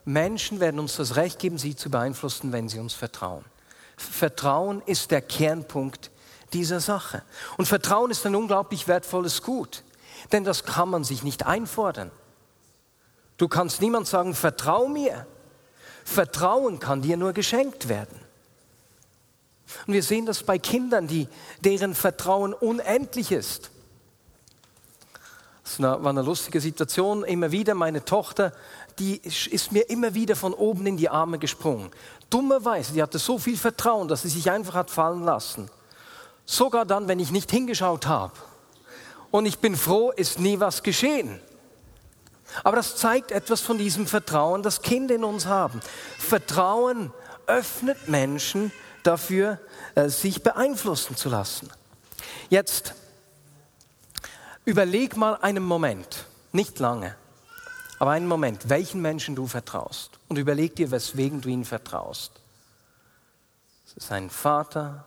Menschen 0.05 0.61
werden 0.61 0.81
uns 0.81 0.97
das 0.97 1.17
Recht 1.17 1.39
geben, 1.39 1.57
sie 1.57 1.77
zu 1.77 1.91
beeinflussen, 1.91 2.53
wenn 2.53 2.69
sie 2.69 2.79
uns 2.79 2.93
vertrauen. 2.93 3.45
Vertrauen 3.97 4.83
ist 4.87 5.11
der 5.11 5.23
Kernpunkt 5.23 6.11
dieser 6.53 6.81
Sache. 6.81 7.23
Und 7.57 7.67
Vertrauen 7.67 8.11
ist 8.11 8.25
ein 8.27 8.35
unglaublich 8.35 8.89
wertvolles 8.89 9.43
Gut, 9.43 9.83
denn 10.33 10.45
das 10.45 10.65
kann 10.65 10.89
man 10.89 11.05
sich 11.05 11.23
nicht 11.23 11.47
einfordern. 11.47 12.11
Du 13.37 13.49
kannst 13.49 13.81
niemand 13.81 14.07
sagen, 14.07 14.35
vertrau 14.35 14.87
mir. 14.87 15.27
Vertrauen 16.05 16.79
kann 16.79 17.03
dir 17.03 17.17
nur 17.17 17.33
geschenkt 17.33 17.89
werden. 17.89 18.21
Und 19.87 19.95
wir 19.95 20.03
sehen 20.03 20.27
das 20.27 20.43
bei 20.43 20.59
Kindern, 20.59 21.09
die, 21.09 21.29
deren 21.61 21.95
Vertrauen 21.95 22.53
unendlich 22.53 23.33
ist. 23.33 23.71
Es 25.65 25.81
war 25.81 26.05
eine 26.05 26.23
lustige 26.23 26.61
Situation. 26.61 27.25
Immer 27.25 27.51
wieder 27.51 27.75
meine 27.75 28.05
Tochter, 28.05 28.53
die 28.99 29.17
ist 29.17 29.73
mir 29.73 29.89
immer 29.89 30.15
wieder 30.15 30.37
von 30.37 30.53
oben 30.53 30.87
in 30.87 30.97
die 30.97 31.09
Arme 31.09 31.39
gesprungen. 31.39 31.91
Dummerweise, 32.29 32.93
die 32.93 33.03
hatte 33.03 33.19
so 33.19 33.39
viel 33.39 33.57
Vertrauen, 33.57 34.07
dass 34.09 34.23
sie 34.23 34.29
sich 34.29 34.51
einfach 34.51 34.75
hat 34.75 34.91
fallen 34.91 35.25
lassen. 35.25 35.71
Sogar 36.45 36.85
dann, 36.85 37.09
wenn 37.09 37.19
ich 37.19 37.31
nicht 37.31 37.51
hingeschaut 37.51 38.07
habe. 38.07 38.35
Und 39.31 39.47
ich 39.47 39.59
bin 39.59 39.75
froh, 39.75 40.11
ist 40.11 40.39
nie 40.39 40.61
was 40.61 40.83
geschehen. 40.83 41.41
Aber 42.63 42.77
das 42.77 42.97
zeigt 42.97 43.33
etwas 43.33 43.63
von 43.63 43.79
diesem 43.79 44.07
Vertrauen, 44.07 44.63
das 44.63 44.83
Kinder 44.83 45.15
in 45.15 45.25
uns 45.25 45.47
haben. 45.47 45.81
Vertrauen 46.19 47.13
öffnet 47.47 48.09
Menschen 48.09 48.71
dafür, 49.03 49.59
äh, 49.95 50.09
sich 50.09 50.43
beeinflussen 50.43 51.17
zu 51.17 51.31
lassen. 51.31 51.71
Jetzt 52.49 52.95
überleg 54.65 55.17
mal 55.17 55.37
einen 55.37 55.65
Moment, 55.65 56.27
nicht 56.53 56.79
lange, 56.79 57.17
aber 57.99 58.13
einen 58.13 58.27
Moment, 58.27 58.69
welchen 58.69 59.01
Menschen 59.01 59.35
du 59.35 59.47
vertraust. 59.47 60.19
Und 60.29 60.39
überleg 60.39 60.77
dir, 60.77 60.91
weswegen 60.91 61.41
du 61.41 61.49
ihnen 61.49 61.65
vertraust. 61.65 62.33
Es 63.87 63.93
ist 63.95 64.13
ein 64.13 64.31
Vater, 64.31 65.05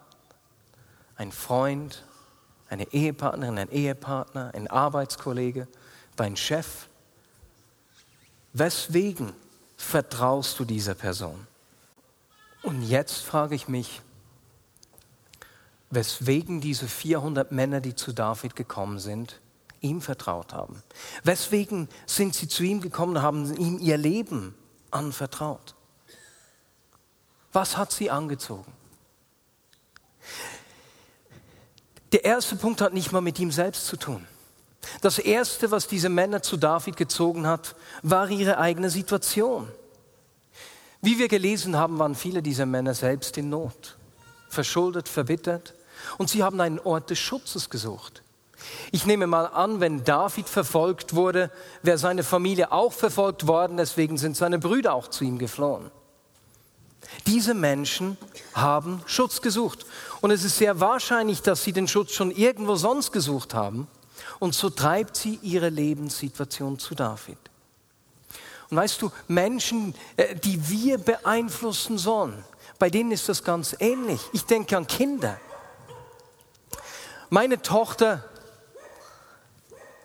ein 1.15 1.31
Freund, 1.31 2.03
eine 2.69 2.91
Ehepartnerin, 2.93 3.57
ein 3.57 3.71
Ehepartner, 3.71 4.51
ein 4.53 4.67
Arbeitskollege, 4.67 5.67
dein 6.15 6.37
Chef. 6.37 6.87
Weswegen 8.53 9.33
vertraust 9.75 10.59
du 10.59 10.65
dieser 10.65 10.95
Person? 10.95 11.47
Und 12.63 12.81
jetzt 12.83 13.19
frage 13.19 13.55
ich 13.55 13.67
mich, 13.67 14.01
weswegen 15.89 16.59
diese 16.59 16.87
400 16.87 17.51
Männer, 17.51 17.79
die 17.79 17.95
zu 17.95 18.11
David 18.11 18.55
gekommen 18.55 18.99
sind, 18.99 19.39
ihm 19.81 20.01
vertraut 20.01 20.53
haben. 20.53 20.81
Weswegen 21.23 21.89
sind 22.05 22.35
sie 22.35 22.47
zu 22.47 22.63
ihm 22.63 22.81
gekommen 22.81 23.17
und 23.17 23.21
haben 23.21 23.55
ihm 23.57 23.79
ihr 23.79 23.97
Leben 23.97 24.55
anvertraut? 24.91 25.75
Was 27.53 27.77
hat 27.77 27.91
sie 27.91 28.11
angezogen? 28.11 28.71
Der 32.11 32.23
erste 32.23 32.55
Punkt 32.55 32.81
hat 32.81 32.93
nicht 32.93 33.11
mal 33.11 33.21
mit 33.21 33.39
ihm 33.39 33.51
selbst 33.51 33.85
zu 33.87 33.97
tun. 33.97 34.25
Das 35.01 35.19
erste, 35.19 35.71
was 35.71 35.87
diese 35.87 36.09
Männer 36.09 36.41
zu 36.41 36.57
David 36.57 36.95
gezogen 36.95 37.45
hat, 37.47 37.75
war 38.01 38.29
ihre 38.29 38.57
eigene 38.57 38.89
Situation. 38.89 39.69
Wie 41.01 41.19
wir 41.19 41.27
gelesen 41.27 41.75
haben, 41.75 41.99
waren 41.99 42.15
viele 42.15 42.41
dieser 42.41 42.65
Männer 42.65 42.93
selbst 42.93 43.37
in 43.37 43.49
Not, 43.49 43.97
verschuldet, 44.49 45.09
verbittert 45.09 45.73
und 46.17 46.29
sie 46.29 46.43
haben 46.43 46.59
einen 46.61 46.79
Ort 46.79 47.09
des 47.09 47.19
Schutzes 47.19 47.69
gesucht. 47.69 48.23
Ich 48.91 49.05
nehme 49.05 49.27
mal 49.27 49.45
an, 49.45 49.79
wenn 49.79 50.03
David 50.03 50.49
verfolgt 50.49 51.13
wurde, 51.13 51.51
wäre 51.83 51.97
seine 51.97 52.23
Familie 52.23 52.71
auch 52.71 52.93
verfolgt 52.93 53.47
worden, 53.47 53.77
deswegen 53.77 54.17
sind 54.17 54.35
seine 54.35 54.59
Brüder 54.59 54.93
auch 54.93 55.07
zu 55.07 55.23
ihm 55.23 55.37
geflohen. 55.37 55.91
Diese 57.25 57.53
Menschen 57.53 58.17
haben 58.53 59.01
Schutz 59.05 59.41
gesucht. 59.41 59.85
Und 60.21 60.31
es 60.31 60.43
ist 60.43 60.57
sehr 60.57 60.79
wahrscheinlich, 60.79 61.41
dass 61.41 61.63
sie 61.63 61.73
den 61.73 61.87
Schutz 61.87 62.13
schon 62.13 62.31
irgendwo 62.31 62.75
sonst 62.75 63.11
gesucht 63.11 63.53
haben. 63.53 63.87
Und 64.39 64.55
so 64.55 64.69
treibt 64.69 65.15
sie 65.15 65.39
ihre 65.41 65.69
Lebenssituation 65.69 66.79
zu 66.79 66.95
David. 66.95 67.37
Und 68.69 68.77
weißt 68.77 69.01
du, 69.01 69.11
Menschen, 69.27 69.95
äh, 70.17 70.35
die 70.35 70.69
wir 70.69 70.97
beeinflussen 70.97 71.97
sollen, 71.97 72.43
bei 72.79 72.89
denen 72.89 73.11
ist 73.11 73.29
das 73.29 73.43
ganz 73.43 73.75
ähnlich. 73.79 74.21
Ich 74.33 74.45
denke 74.45 74.75
an 74.77 74.87
Kinder. 74.87 75.39
Meine 77.29 77.61
Tochter 77.61 78.23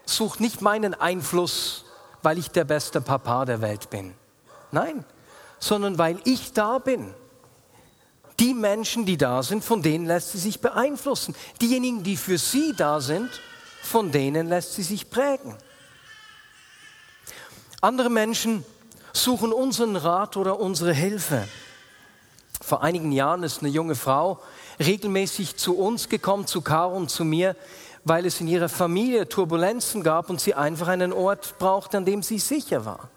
sucht 0.04 0.40
nicht 0.40 0.60
meinen 0.60 0.94
Einfluss, 0.94 1.84
weil 2.22 2.38
ich 2.38 2.50
der 2.50 2.64
beste 2.64 3.00
Papa 3.00 3.44
der 3.44 3.60
Welt 3.60 3.90
bin. 3.90 4.14
Nein, 4.70 5.04
sondern 5.58 5.98
weil 5.98 6.18
ich 6.24 6.52
da 6.52 6.78
bin. 6.78 7.14
Die 8.40 8.54
Menschen, 8.54 9.04
die 9.06 9.16
da 9.16 9.42
sind, 9.42 9.62
von 9.64 9.82
denen 9.82 10.06
lässt 10.06 10.32
sie 10.32 10.38
sich 10.38 10.60
beeinflussen. 10.60 11.34
Diejenigen, 11.60 12.02
die 12.02 12.16
für 12.16 12.38
sie 12.38 12.74
da 12.76 13.00
sind, 13.00 13.30
von 13.82 14.10
denen 14.10 14.48
lässt 14.48 14.74
sie 14.74 14.82
sich 14.82 15.10
prägen. 15.10 15.56
Andere 17.80 18.10
Menschen 18.10 18.64
suchen 19.12 19.52
unseren 19.52 19.96
Rat 19.96 20.36
oder 20.36 20.58
unsere 20.58 20.92
Hilfe. 20.92 21.46
Vor 22.60 22.82
einigen 22.82 23.12
Jahren 23.12 23.42
ist 23.42 23.60
eine 23.60 23.68
junge 23.68 23.94
Frau 23.94 24.40
regelmäßig 24.78 25.56
zu 25.56 25.76
uns 25.76 26.08
gekommen, 26.08 26.46
zu 26.46 26.62
Caro 26.62 26.96
und 26.96 27.10
zu 27.10 27.24
mir, 27.24 27.56
weil 28.04 28.26
es 28.26 28.40
in 28.40 28.48
ihrer 28.48 28.68
Familie 28.68 29.28
Turbulenzen 29.28 30.02
gab 30.02 30.30
und 30.30 30.40
sie 30.40 30.54
einfach 30.54 30.88
einen 30.88 31.12
Ort 31.12 31.58
brauchte, 31.58 31.96
an 31.96 32.04
dem 32.04 32.22
sie 32.22 32.38
sicher 32.38 32.84
war. 32.84 33.10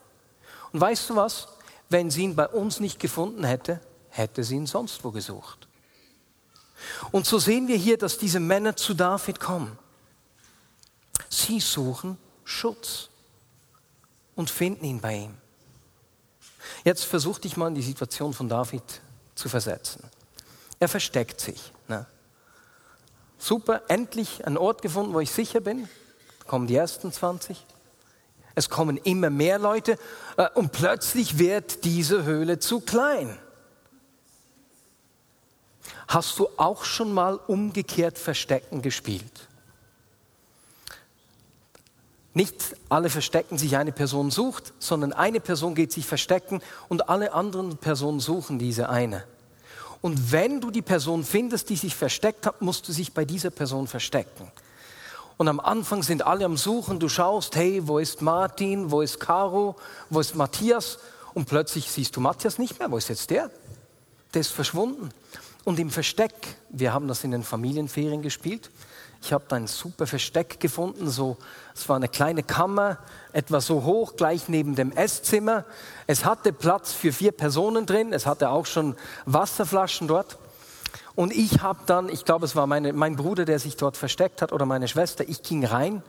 Und 0.72 0.82
weißt 0.82 1.10
du 1.10 1.16
was? 1.16 1.48
Wenn 1.90 2.10
sie 2.10 2.24
ihn 2.24 2.36
bei 2.36 2.48
uns 2.48 2.80
nicht 2.80 3.00
gefunden 3.00 3.44
hätte, 3.44 3.80
hätte 4.10 4.44
sie 4.44 4.56
ihn 4.56 4.68
sonst 4.68 5.04
wo 5.04 5.12
gesucht. 5.12 5.68
Und 7.12 7.26
so 7.26 7.40
sehen 7.40 7.68
wir 7.68 7.78
hier, 7.78 7.98
dass 7.98 8.18
diese 8.18 8.40
Männer 8.40 8.76
zu 8.76 8.94
David 8.94 9.40
kommen. 9.40 9.78
Sie 11.30 11.60
suchen 11.60 12.18
Schutz 12.44 13.10
und 14.36 14.50
finden 14.50 14.86
ihn 14.86 15.02
bei 15.02 15.16
ihm. 15.16 15.38
Jetzt 16.84 17.06
versuch 17.06 17.40
dich 17.40 17.58
mal 17.58 17.68
in 17.68 17.76
die 17.76 17.82
Situation 17.82 18.34
von 18.34 18.50
David 18.50 18.84
zu 19.34 19.50
versetzen. 19.50 20.04
Er 20.80 20.88
versteckt 20.88 21.40
sich. 21.40 21.72
Ne? 21.88 22.06
Super, 23.46 23.84
endlich 23.90 24.48
ein 24.48 24.58
Ort 24.58 24.82
gefunden, 24.82 25.14
wo 25.14 25.20
ich 25.20 25.30
sicher 25.30 25.60
bin. 25.60 25.88
Da 26.40 26.46
kommen 26.48 26.66
die 26.66 26.76
ersten 26.76 27.12
20. 27.12 27.64
Es 28.56 28.72
kommen 28.72 28.98
immer 28.98 29.30
mehr 29.30 29.60
Leute 29.60 30.00
äh, 30.38 30.50
und 30.56 30.72
plötzlich 30.72 31.38
wird 31.38 31.84
diese 31.84 32.24
Höhle 32.24 32.58
zu 32.58 32.80
klein. 32.80 33.38
Hast 36.08 36.40
du 36.40 36.48
auch 36.58 36.86
schon 36.86 37.14
mal 37.14 37.36
umgekehrt 37.36 38.18
Verstecken 38.18 38.82
gespielt? 38.82 39.48
Nicht 42.34 42.76
alle 42.90 43.12
verstecken 43.12 43.60
sich, 43.60 43.78
eine 43.78 43.92
Person 43.92 44.32
sucht, 44.32 44.74
sondern 44.80 45.14
eine 45.14 45.40
Person 45.40 45.76
geht 45.76 45.92
sich 45.92 46.08
verstecken 46.08 46.64
und 46.90 47.10
alle 47.10 47.34
anderen 47.34 47.78
Personen 47.78 48.20
suchen 48.20 48.58
diese 48.58 48.90
eine. 48.90 49.24
Und 50.06 50.32
wenn 50.32 50.62
du 50.62 50.70
die 50.70 50.84
Person 50.84 51.24
findest, 51.24 51.68
die 51.68 51.76
sich 51.76 51.96
versteckt 51.96 52.46
hat, 52.46 52.62
musst 52.62 52.88
du 52.88 52.92
sich 52.92 53.12
bei 53.12 53.26
dieser 53.26 53.50
Person 53.50 53.88
verstecken. 53.88 54.52
Und 55.36 55.48
am 55.48 55.60
Anfang 55.60 56.04
sind 56.04 56.24
alle 56.24 56.46
am 56.46 56.58
Suchen, 56.58 57.00
du 57.00 57.10
schaust, 57.10 57.56
hey, 57.56 57.82
wo 57.88 57.98
ist 57.98 58.22
Martin, 58.22 58.92
wo 58.92 59.02
ist 59.02 59.20
Caro, 59.20 59.76
wo 60.12 60.20
ist 60.20 60.36
Matthias? 60.36 61.00
Und 61.34 61.50
plötzlich 61.50 61.90
siehst 61.90 62.16
du 62.16 62.22
Matthias 62.22 62.60
nicht 62.60 62.78
mehr, 62.78 62.92
wo 62.92 62.98
ist 62.98 63.10
jetzt 63.10 63.32
der? 63.32 63.50
Der 64.32 64.42
ist 64.42 64.52
verschwunden. 64.52 65.10
Und 65.64 65.80
im 65.80 65.90
Versteck, 65.90 66.36
wir 66.70 66.94
haben 66.94 67.08
das 67.08 67.24
in 67.24 67.32
den 67.32 67.42
Familienferien 67.42 68.22
gespielt, 68.22 68.70
ich 69.26 69.34
habe 69.34 69.46
da 69.48 69.56
ein 69.56 69.66
super 69.66 70.06
Versteck 70.06 70.60
gefunden, 70.60 71.10
so, 71.10 71.38
es 71.74 71.90
war 71.90 71.96
eine 71.96 72.08
kleine 72.08 72.44
Kammer, 72.44 73.00
etwa 73.34 73.60
so 73.60 73.84
hoch, 73.84 74.16
gleich 74.18 74.50
neben 74.50 74.76
dem 74.76 74.92
Esszimmer. 74.92 75.66
Es 76.06 76.26
hatte 76.26 76.54
Platz 76.54 76.94
für 76.94 77.12
vier 77.12 77.32
Personen 77.32 77.88
drin, 77.88 78.14
es 78.14 78.28
hatte 78.28 78.50
auch 78.50 78.68
schon 78.68 78.96
Wasserflaschen 79.26 80.08
dort. 80.08 80.38
Und 81.16 81.36
ich 81.36 81.62
habe 81.62 81.80
dann, 81.88 82.08
ich 82.10 82.24
glaube, 82.24 82.46
es 82.46 82.56
war 82.56 82.68
meine, 82.68 82.94
mein 82.94 83.16
Bruder, 83.16 83.46
der 83.46 83.58
sich 83.58 83.78
dort 83.78 83.98
versteckt 83.98 84.44
hat 84.44 84.54
oder 84.54 84.68
meine 84.68 84.88
Schwester, 84.88 85.28
ich 85.28 85.42
ging 85.42 85.66
rein. 85.66 86.04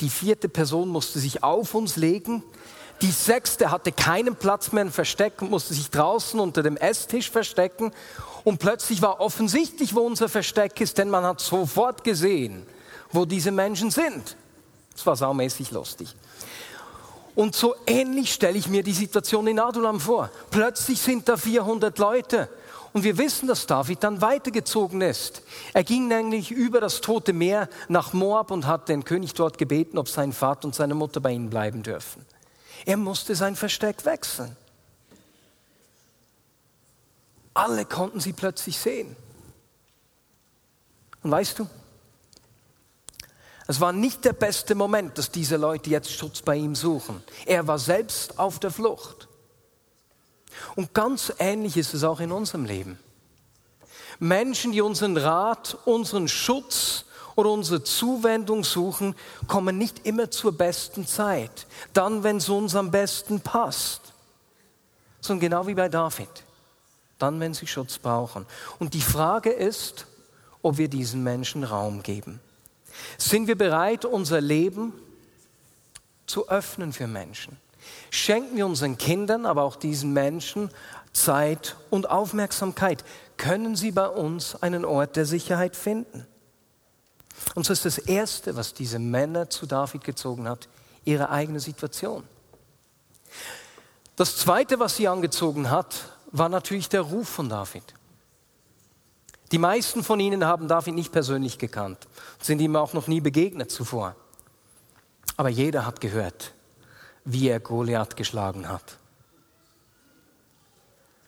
Die 0.00 0.08
vierte 0.08 0.48
Person 0.48 0.90
musste 0.90 1.18
sich 1.18 1.42
auf 1.42 1.74
uns 1.74 1.96
legen. 1.96 2.44
Die 3.02 3.10
sechste 3.10 3.70
hatte 3.70 3.92
keinen 3.92 4.36
Platz 4.36 4.72
mehr 4.72 4.82
im 4.82 4.92
Versteck 4.92 5.42
und 5.42 5.50
musste 5.50 5.74
sich 5.74 5.90
draußen 5.90 6.38
unter 6.38 6.62
dem 6.62 6.76
Esstisch 6.76 7.30
verstecken. 7.30 7.92
Und 8.44 8.58
plötzlich 8.58 9.02
war 9.02 9.20
offensichtlich, 9.20 9.94
wo 9.94 10.00
unser 10.00 10.28
Versteck 10.28 10.80
ist, 10.80 10.98
denn 10.98 11.10
man 11.10 11.24
hat 11.24 11.40
sofort 11.40 12.04
gesehen, 12.04 12.66
wo 13.10 13.24
diese 13.24 13.50
Menschen 13.50 13.90
sind. 13.90 14.36
Es 14.96 15.04
war 15.04 15.16
saumäßig 15.16 15.70
lustig. 15.70 16.14
Und 17.34 17.56
so 17.56 17.74
ähnlich 17.86 18.32
stelle 18.32 18.56
ich 18.56 18.68
mir 18.68 18.84
die 18.84 18.92
Situation 18.92 19.46
in 19.48 19.58
Adulam 19.58 19.98
vor. 19.98 20.30
Plötzlich 20.50 21.00
sind 21.00 21.28
da 21.28 21.36
400 21.36 21.98
Leute 21.98 22.48
und 22.92 23.02
wir 23.02 23.18
wissen, 23.18 23.48
dass 23.48 23.66
David 23.66 24.04
dann 24.04 24.20
weitergezogen 24.20 25.00
ist. 25.00 25.42
Er 25.72 25.82
ging 25.82 26.06
nämlich 26.06 26.52
über 26.52 26.80
das 26.80 27.00
Tote 27.00 27.32
Meer 27.32 27.68
nach 27.88 28.12
Moab 28.12 28.52
und 28.52 28.68
hat 28.68 28.88
den 28.88 29.04
König 29.04 29.34
dort 29.34 29.58
gebeten, 29.58 29.98
ob 29.98 30.08
sein 30.08 30.32
Vater 30.32 30.66
und 30.66 30.76
seine 30.76 30.94
Mutter 30.94 31.18
bei 31.18 31.32
ihm 31.32 31.50
bleiben 31.50 31.82
dürfen. 31.82 32.24
Er 32.84 32.96
musste 32.96 33.34
sein 33.34 33.56
Versteck 33.56 34.04
wechseln. 34.04 34.56
Alle 37.54 37.84
konnten 37.84 38.20
sie 38.20 38.32
plötzlich 38.32 38.78
sehen. 38.78 39.16
Und 41.22 41.30
weißt 41.30 41.60
du, 41.60 41.68
es 43.66 43.80
war 43.80 43.92
nicht 43.92 44.24
der 44.24 44.34
beste 44.34 44.74
Moment, 44.74 45.16
dass 45.16 45.30
diese 45.30 45.56
Leute 45.56 45.88
jetzt 45.88 46.10
Schutz 46.10 46.42
bei 46.42 46.56
ihm 46.56 46.74
suchen. 46.74 47.22
Er 47.46 47.66
war 47.66 47.78
selbst 47.78 48.38
auf 48.38 48.58
der 48.58 48.70
Flucht. 48.70 49.28
Und 50.76 50.92
ganz 50.92 51.32
ähnlich 51.38 51.76
ist 51.76 51.94
es 51.94 52.04
auch 52.04 52.20
in 52.20 52.30
unserem 52.30 52.64
Leben. 52.66 52.98
Menschen, 54.18 54.72
die 54.72 54.80
unseren 54.80 55.16
Rat, 55.16 55.78
unseren 55.86 56.28
Schutz 56.28 57.06
oder 57.36 57.50
unsere 57.50 57.82
Zuwendung 57.82 58.64
suchen, 58.64 59.14
kommen 59.48 59.78
nicht 59.78 60.06
immer 60.06 60.30
zur 60.30 60.52
besten 60.52 61.06
Zeit, 61.06 61.66
dann, 61.92 62.22
wenn 62.22 62.38
es 62.38 62.48
uns 62.48 62.74
am 62.76 62.90
besten 62.90 63.40
passt, 63.40 64.12
sondern 65.20 65.40
genau 65.40 65.66
wie 65.66 65.74
bei 65.74 65.88
David, 65.88 66.28
dann, 67.18 67.40
wenn 67.40 67.54
sie 67.54 67.66
Schutz 67.66 67.98
brauchen. 67.98 68.46
Und 68.78 68.94
die 68.94 69.00
Frage 69.00 69.50
ist, 69.50 70.06
ob 70.62 70.78
wir 70.78 70.88
diesen 70.88 71.22
Menschen 71.22 71.64
Raum 71.64 72.02
geben. 72.02 72.40
Sind 73.18 73.48
wir 73.48 73.56
bereit, 73.56 74.04
unser 74.04 74.40
Leben 74.40 74.92
zu 76.26 76.48
öffnen 76.48 76.92
für 76.92 77.06
Menschen. 77.06 77.56
Schenken 78.10 78.56
wir 78.56 78.66
unseren 78.66 78.96
Kindern, 78.96 79.46
aber 79.46 79.62
auch 79.62 79.76
diesen 79.76 80.12
Menschen 80.12 80.70
Zeit 81.12 81.76
und 81.90 82.08
Aufmerksamkeit. 82.10 83.04
Können 83.36 83.76
sie 83.76 83.92
bei 83.92 84.08
uns 84.08 84.62
einen 84.62 84.84
Ort 84.84 85.16
der 85.16 85.26
Sicherheit 85.26 85.76
finden? 85.76 86.26
Und 87.54 87.66
so 87.66 87.72
ist 87.72 87.84
das 87.84 87.98
Erste, 87.98 88.56
was 88.56 88.74
diese 88.74 88.98
Männer 88.98 89.50
zu 89.50 89.66
David 89.66 90.04
gezogen 90.04 90.48
hat, 90.48 90.68
ihre 91.04 91.30
eigene 91.30 91.60
Situation. 91.60 92.24
Das 94.16 94.36
Zweite, 94.36 94.78
was 94.78 94.96
sie 94.96 95.08
angezogen 95.08 95.70
hat, 95.70 95.94
war 96.30 96.48
natürlich 96.48 96.88
der 96.88 97.02
Ruf 97.02 97.28
von 97.28 97.48
David. 97.48 97.82
Die 99.52 99.58
meisten 99.58 100.02
von 100.02 100.18
ihnen 100.20 100.44
haben 100.44 100.68
David 100.68 100.94
nicht 100.94 101.12
persönlich 101.12 101.58
gekannt, 101.58 102.08
sind 102.40 102.60
ihm 102.60 102.76
auch 102.76 102.92
noch 102.92 103.06
nie 103.06 103.20
begegnet 103.20 103.70
zuvor. 103.70 104.16
Aber 105.36 105.48
jeder 105.48 105.86
hat 105.86 106.00
gehört, 106.00 106.52
wie 107.24 107.48
er 107.48 107.60
Goliath 107.60 108.16
geschlagen 108.16 108.68
hat. 108.68 108.98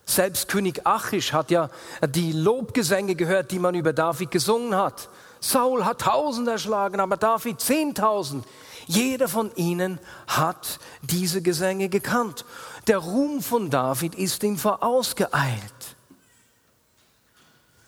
Selbst 0.05 0.49
König 0.49 0.87
Achish 0.87 1.33
hat 1.33 1.51
ja 1.51 1.69
die 2.07 2.33
Lobgesänge 2.33 3.17
gehört, 3.17 3.51
die 3.51 3.59
man 3.59 3.75
über 3.75 3.93
David 3.93 4.31
gesungen 4.31 4.77
hat. 4.77 5.09
Saul 5.41 5.85
hat 5.85 6.01
tausend 6.01 6.49
erschlagen, 6.49 7.01
aber 7.01 7.17
David 7.17 7.61
zehntausend. 7.61 8.45
Jeder 8.87 9.29
von 9.29 9.55
ihnen 9.57 9.99
hat 10.27 10.79
diese 11.03 11.43
Gesänge 11.43 11.89
gekannt. 11.89 12.45
Der 12.87 12.99
Ruhm 12.99 13.43
von 13.43 13.69
David 13.69 14.15
ist 14.15 14.43
ihm 14.43 14.57
vorausgeeilt. 14.57 15.97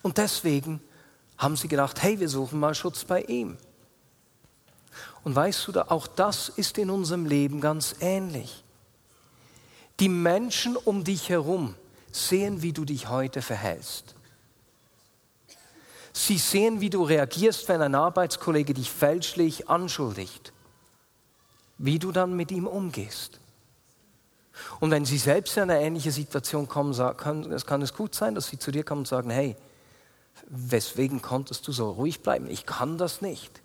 Und 0.01 0.17
deswegen 0.17 0.81
haben 1.37 1.55
sie 1.55 1.67
gedacht, 1.67 2.01
hey, 2.01 2.19
wir 2.19 2.29
suchen 2.29 2.59
mal 2.59 2.75
Schutz 2.75 3.05
bei 3.05 3.21
ihm. 3.23 3.57
Und 5.23 5.35
weißt 5.35 5.67
du, 5.69 5.89
auch 5.89 6.07
das 6.07 6.49
ist 6.49 6.77
in 6.77 6.89
unserem 6.89 7.25
Leben 7.25 7.61
ganz 7.61 7.95
ähnlich. 8.01 8.63
Die 9.99 10.09
Menschen 10.09 10.75
um 10.75 11.03
dich 11.03 11.29
herum 11.29 11.75
sehen, 12.11 12.61
wie 12.61 12.73
du 12.73 12.85
dich 12.85 13.09
heute 13.09 13.41
verhältst. 13.41 14.15
Sie 16.19 16.37
sehen, 16.37 16.81
wie 16.81 16.89
du 16.89 17.03
reagierst, 17.03 17.69
wenn 17.69 17.81
ein 17.81 17.95
Arbeitskollege 17.95 18.73
dich 18.73 18.91
fälschlich 18.91 19.69
anschuldigt, 19.69 20.51
wie 21.77 21.97
du 21.97 22.11
dann 22.11 22.35
mit 22.35 22.51
ihm 22.51 22.67
umgehst. 22.67 23.39
Und 24.81 24.91
wenn 24.91 25.05
sie 25.05 25.17
selbst 25.17 25.55
in 25.55 25.63
eine 25.63 25.79
ähnliche 25.79 26.11
Situation 26.11 26.67
kommen, 26.67 26.93
kann, 27.15 27.57
kann 27.65 27.81
es 27.81 27.93
gut 27.93 28.15
sein, 28.15 28.35
dass 28.35 28.49
sie 28.49 28.59
zu 28.59 28.69
dir 28.69 28.83
kommen 28.83 28.99
und 28.99 29.07
sagen, 29.07 29.29
hey, 29.29 29.55
weswegen 30.49 31.21
konntest 31.21 31.65
du 31.69 31.71
so 31.71 31.89
ruhig 31.89 32.21
bleiben? 32.21 32.49
Ich 32.49 32.65
kann 32.65 32.97
das 32.97 33.21
nicht. 33.21 33.61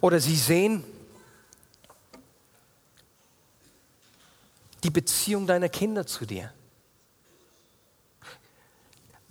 Oder 0.00 0.20
sie 0.20 0.36
sehen 0.36 0.84
die 4.84 4.90
Beziehung 4.90 5.48
deiner 5.48 5.68
Kinder 5.68 6.06
zu 6.06 6.24
dir. 6.24 6.52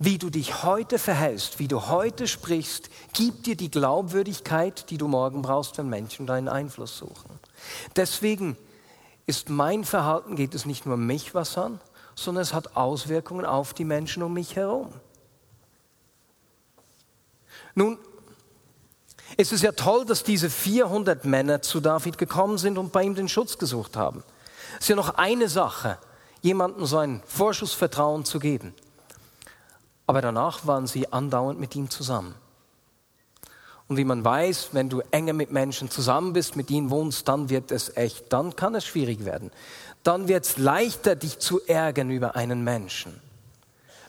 Wie 0.00 0.18
du 0.18 0.30
dich 0.30 0.62
heute 0.62 0.98
verhältst, 0.98 1.58
wie 1.58 1.66
du 1.66 1.88
heute 1.88 2.28
sprichst, 2.28 2.88
gibt 3.14 3.46
dir 3.46 3.56
die 3.56 3.70
Glaubwürdigkeit, 3.70 4.90
die 4.90 4.98
du 4.98 5.08
morgen 5.08 5.42
brauchst, 5.42 5.76
wenn 5.76 5.88
Menschen 5.88 6.26
deinen 6.26 6.48
Einfluss 6.48 6.96
suchen. 6.98 7.40
Deswegen 7.96 8.56
ist 9.26 9.48
mein 9.48 9.84
Verhalten, 9.84 10.36
geht 10.36 10.54
es 10.54 10.66
nicht 10.66 10.86
nur 10.86 10.96
mich 10.96 11.34
was 11.34 11.58
an, 11.58 11.80
sondern 12.14 12.42
es 12.42 12.54
hat 12.54 12.76
Auswirkungen 12.76 13.44
auf 13.44 13.74
die 13.74 13.84
Menschen 13.84 14.22
um 14.22 14.34
mich 14.34 14.54
herum. 14.54 14.92
Nun, 17.74 17.98
es 19.36 19.50
ist 19.50 19.62
ja 19.62 19.72
toll, 19.72 20.04
dass 20.04 20.22
diese 20.22 20.48
400 20.48 21.24
Männer 21.24 21.60
zu 21.60 21.80
David 21.80 22.18
gekommen 22.18 22.56
sind 22.58 22.78
und 22.78 22.92
bei 22.92 23.02
ihm 23.02 23.16
den 23.16 23.28
Schutz 23.28 23.58
gesucht 23.58 23.96
haben. 23.96 24.22
Es 24.74 24.84
ist 24.84 24.88
ja 24.88 24.96
noch 24.96 25.16
eine 25.16 25.48
Sache, 25.48 25.98
jemandem 26.40 26.86
so 26.86 26.98
ein 26.98 27.20
Vorschussvertrauen 27.26 28.24
zu 28.24 28.38
geben. 28.38 28.74
Aber 30.08 30.22
danach 30.22 30.66
waren 30.66 30.86
sie 30.86 31.12
andauernd 31.12 31.60
mit 31.60 31.76
ihm 31.76 31.90
zusammen. 31.90 32.34
Und 33.88 33.98
wie 33.98 34.04
man 34.04 34.24
weiß, 34.24 34.70
wenn 34.72 34.88
du 34.88 35.02
enger 35.10 35.34
mit 35.34 35.52
Menschen 35.52 35.90
zusammen 35.90 36.32
bist, 36.32 36.56
mit 36.56 36.70
ihnen 36.70 36.88
wohnst, 36.88 37.28
dann 37.28 37.50
wird 37.50 37.70
es 37.70 37.94
echt, 37.94 38.32
dann 38.32 38.56
kann 38.56 38.74
es 38.74 38.86
schwierig 38.86 39.26
werden. 39.26 39.50
Dann 40.04 40.26
wird 40.26 40.46
es 40.46 40.56
leichter, 40.56 41.14
dich 41.14 41.38
zu 41.40 41.60
ärgern 41.66 42.10
über 42.10 42.36
einen 42.36 42.64
Menschen. 42.64 43.20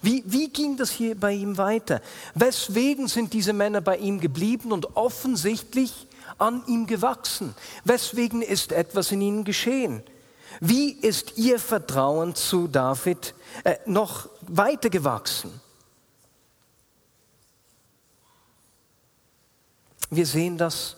Wie, 0.01 0.23
wie 0.25 0.47
ging 0.47 0.77
das 0.77 0.89
hier 0.89 1.19
bei 1.19 1.33
ihm 1.33 1.57
weiter? 1.57 2.01
Weswegen 2.33 3.09
sind 3.09 3.33
diese 3.33 3.51
Männer 3.51 3.81
bei 3.81 3.97
ihm 3.97 4.21
geblieben 4.21 4.71
und 4.71 4.95
offensichtlich 4.95 6.07
an 6.37 6.63
ihm 6.67 6.87
gewachsen? 6.87 7.55
Weswegen 7.83 8.41
ist 8.41 8.71
etwas 8.71 9.11
in 9.11 9.19
ihnen 9.19 9.43
geschehen? 9.43 10.01
Wie 10.61 10.91
ist 10.91 11.37
ihr 11.37 11.59
Vertrauen 11.59 12.35
zu 12.35 12.69
David 12.69 13.33
äh, 13.65 13.75
noch 13.85 14.29
weiter 14.47 14.89
gewachsen? 14.89 15.59
Wir 20.09 20.25
sehen 20.25 20.57
das 20.57 20.95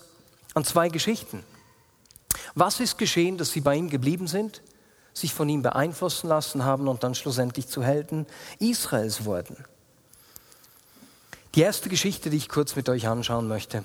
an 0.54 0.64
zwei 0.64 0.90
Geschichten. 0.90 1.44
Was 2.56 2.80
ist 2.80 2.98
geschehen, 2.98 3.38
dass 3.38 3.52
sie 3.52 3.62
bei 3.62 3.76
ihm 3.76 3.90
geblieben 3.90 4.28
sind, 4.28 4.62
sich 5.14 5.34
von 5.34 5.50
ihm 5.50 5.62
beeinflussen 5.62 6.28
lassen 6.28 6.64
haben 6.64 6.88
und 6.88 7.04
dann 7.04 7.16
schlussendlich 7.16 7.68
zu 7.68 7.84
Helden 7.84 8.26
Israels 8.60 9.26
wurden? 9.26 9.66
Die 11.56 11.62
erste 11.62 11.90
Geschichte, 11.90 12.30
die 12.30 12.38
ich 12.38 12.48
kurz 12.48 12.76
mit 12.76 12.88
euch 12.88 13.08
anschauen 13.08 13.48
möchte, 13.48 13.84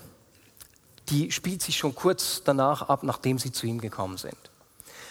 die 1.09 1.31
spielt 1.31 1.61
sich 1.61 1.77
schon 1.77 1.95
kurz 1.95 2.41
danach 2.43 2.83
ab, 2.83 3.03
nachdem 3.03 3.39
sie 3.39 3.51
zu 3.51 3.65
ihm 3.65 3.79
gekommen 3.79 4.17
sind. 4.17 4.37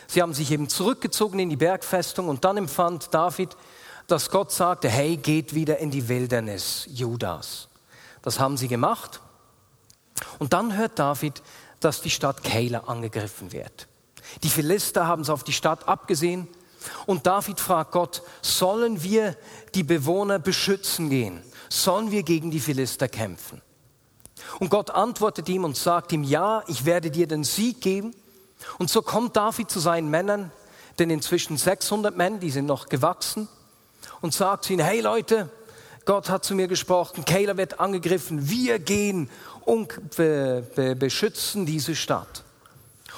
Sie 0.07 0.23
haben 0.23 0.35
sich 0.35 0.51
eben 0.51 0.69
zurückgezogen 0.69 1.39
in 1.39 1.51
die 1.51 1.57
Bergfestung 1.57 2.29
und 2.29 2.45
dann 2.45 2.57
empfand 2.57 3.13
David, 3.13 3.57
dass 4.07 4.31
Gott 4.31 4.53
sagte, 4.53 4.89
hey, 4.89 5.17
geht 5.17 5.55
wieder 5.55 5.79
in 5.79 5.91
die 5.91 6.09
Wildnis 6.09 6.87
Judas. 6.91 7.69
Das 8.23 8.39
haben 8.39 8.57
sie 8.57 8.69
gemacht 8.69 9.21
und 10.39 10.53
dann 10.53 10.77
hört 10.77 10.99
David, 10.99 11.43
dass 11.81 12.01
die 12.01 12.11
Stadt 12.11 12.43
Keila 12.43 12.81
angegriffen 12.81 13.53
wird. 13.53 13.89
Die 14.43 14.49
Philister 14.49 15.07
haben 15.07 15.23
es 15.23 15.31
auf 15.31 15.45
die 15.45 15.53
Stadt 15.53 15.89
abgesehen 15.89 16.49
und 17.07 17.27
David 17.27 17.61
fragt 17.61 17.93
Gott, 17.93 18.23
sollen 18.43 19.03
wir 19.03 19.37
die 19.75 19.83
Bewohner 19.83 20.39
beschützen 20.39 21.11
gehen? 21.11 21.43
Sollen 21.69 22.11
wir 22.11 22.23
gegen 22.23 22.51
die 22.51 22.61
Philister 22.61 23.09
kämpfen? 23.09 23.61
Und 24.59 24.71
Gott 24.71 24.91
antwortet 24.91 25.49
ihm 25.49 25.65
und 25.65 25.77
sagt 25.77 26.13
ihm, 26.13 26.23
ja, 26.23 26.63
ich 26.69 26.85
werde 26.85 27.11
dir 27.11 27.27
den 27.27 27.45
Sieg 27.45 27.81
geben. 27.81 28.15
Und 28.79 28.91
so 28.91 29.03
kommt 29.03 29.37
David 29.37 29.71
zu 29.71 29.81
seinen 29.81 30.11
Männern, 30.11 30.53
denn 30.99 31.11
inzwischen 31.11 31.57
600 31.57 32.17
Männer, 32.17 32.39
die 32.39 32.51
sind 32.51 32.67
noch 32.67 32.89
gewachsen, 32.89 33.49
und 34.21 34.33
sagt 34.33 34.71
ihnen, 34.71 34.85
hey 34.85 35.01
Leute, 35.01 35.51
Gott 36.07 36.31
hat 36.31 36.45
zu 36.45 36.55
mir 36.55 36.69
gesprochen, 36.69 37.25
Keila 37.25 37.57
wird 37.57 37.81
angegriffen, 37.81 38.49
wir 38.49 38.79
gehen 38.79 39.29
und 39.65 40.17
be, 40.17 40.65
be, 40.75 40.95
beschützen 40.95 41.67
diese 41.67 41.97
Stadt. 41.97 42.45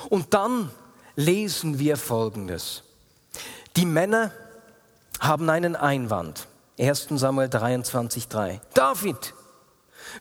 Und 0.08 0.32
dann 0.32 0.70
lesen 1.14 1.78
wir 1.78 1.98
Folgendes. 1.98 2.82
Die 3.76 3.84
Männer 3.84 4.32
haben 5.20 5.50
einen 5.50 5.76
Einwand. 5.76 6.48
1 6.78 7.08
Samuel 7.10 7.48
23,3. 7.48 8.60
David, 8.72 9.34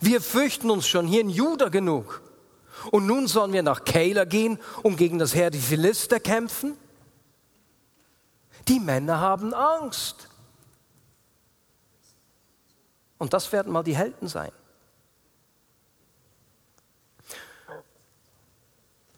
wir 0.02 0.20
fürchten 0.20 0.70
uns 0.70 0.88
schon 0.88 1.08
hier 1.08 1.22
in 1.22 1.30
Juda 1.30 1.70
genug. 1.70 2.22
Und 2.92 3.08
nun 3.08 3.28
sollen 3.28 3.54
wir 3.54 3.64
nach 3.64 3.86
Keila 3.86 4.26
gehen, 4.26 4.60
um 4.84 4.98
gegen 4.98 5.20
das 5.20 5.34
Heer 5.34 5.52
die 5.52 5.60
Philister 5.60 6.20
kämpfen? 6.20 6.76
Die 8.68 8.82
Männer 8.82 9.22
haben 9.22 9.54
Angst. 9.54 10.27
Und 13.18 13.34
das 13.34 13.52
werden 13.52 13.72
mal 13.72 13.84
die 13.84 13.96
Helden 13.96 14.28
sein. 14.28 14.52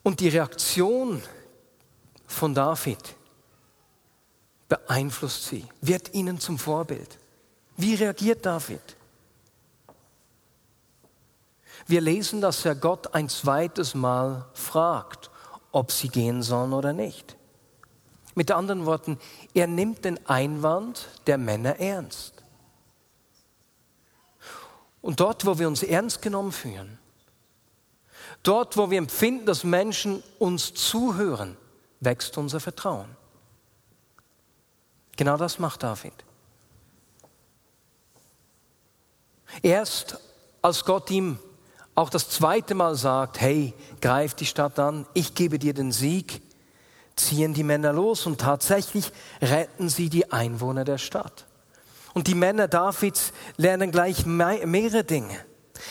Und 0.02 0.20
die 0.20 0.28
Reaktion 0.28 1.22
von 2.26 2.54
David 2.54 3.16
beeinflusst 4.68 5.46
sie, 5.46 5.66
wird 5.80 6.14
ihnen 6.14 6.40
zum 6.40 6.58
Vorbild. 6.58 7.18
Wie 7.76 7.94
reagiert 7.94 8.46
David? 8.46 8.96
Wir 11.86 12.00
lesen, 12.00 12.40
dass 12.40 12.64
er 12.64 12.74
Gott 12.74 13.14
ein 13.14 13.28
zweites 13.28 13.94
Mal 13.94 14.46
fragt, 14.54 15.30
ob 15.72 15.90
sie 15.90 16.08
gehen 16.08 16.42
sollen 16.42 16.72
oder 16.72 16.92
nicht. 16.92 17.36
Mit 18.34 18.50
anderen 18.52 18.86
Worten, 18.86 19.18
er 19.54 19.66
nimmt 19.66 20.04
den 20.04 20.24
Einwand 20.26 21.08
der 21.26 21.36
Männer 21.36 21.80
ernst. 21.80 22.39
Und 25.02 25.20
dort, 25.20 25.46
wo 25.46 25.58
wir 25.58 25.68
uns 25.68 25.82
ernst 25.82 26.22
genommen 26.22 26.52
fühlen, 26.52 26.98
Dort, 28.42 28.76
wo 28.76 28.90
wir 28.90 28.98
empfinden, 28.98 29.46
dass 29.46 29.64
Menschen 29.64 30.22
uns 30.38 30.72
zuhören, 30.72 31.56
wächst 32.00 32.38
unser 32.38 32.60
Vertrauen. 32.60 33.08
Genau 35.16 35.36
das 35.36 35.58
macht 35.58 35.82
David. 35.82 36.14
Erst 39.62 40.18
als 40.62 40.84
Gott 40.84 41.10
ihm 41.10 41.38
auch 41.94 42.08
das 42.08 42.30
zweite 42.30 42.74
Mal 42.74 42.94
sagt, 42.94 43.40
hey, 43.40 43.74
greif 44.00 44.34
die 44.34 44.46
Stadt 44.46 44.78
an, 44.78 45.06
ich 45.12 45.34
gebe 45.34 45.58
dir 45.58 45.74
den 45.74 45.92
Sieg, 45.92 46.40
ziehen 47.16 47.52
die 47.52 47.64
Männer 47.64 47.92
los 47.92 48.24
und 48.24 48.40
tatsächlich 48.40 49.12
retten 49.42 49.90
sie 49.90 50.08
die 50.08 50.32
Einwohner 50.32 50.84
der 50.84 50.98
Stadt. 50.98 51.46
Und 52.14 52.26
die 52.26 52.34
Männer 52.34 52.68
Davids 52.68 53.32
lernen 53.56 53.90
gleich 53.92 54.26
mehrere 54.26 55.04
Dinge. 55.04 55.38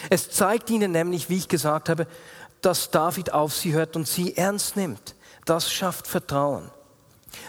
Es 0.09 0.29
zeigt 0.29 0.69
ihnen 0.69 0.91
nämlich, 0.91 1.29
wie 1.29 1.37
ich 1.37 1.47
gesagt 1.47 1.89
habe, 1.89 2.07
dass 2.61 2.91
David 2.91 3.33
auf 3.33 3.53
sie 3.53 3.73
hört 3.73 3.95
und 3.95 4.07
sie 4.07 4.35
ernst 4.35 4.75
nimmt. 4.75 5.15
Das 5.45 5.71
schafft 5.71 6.07
Vertrauen. 6.07 6.69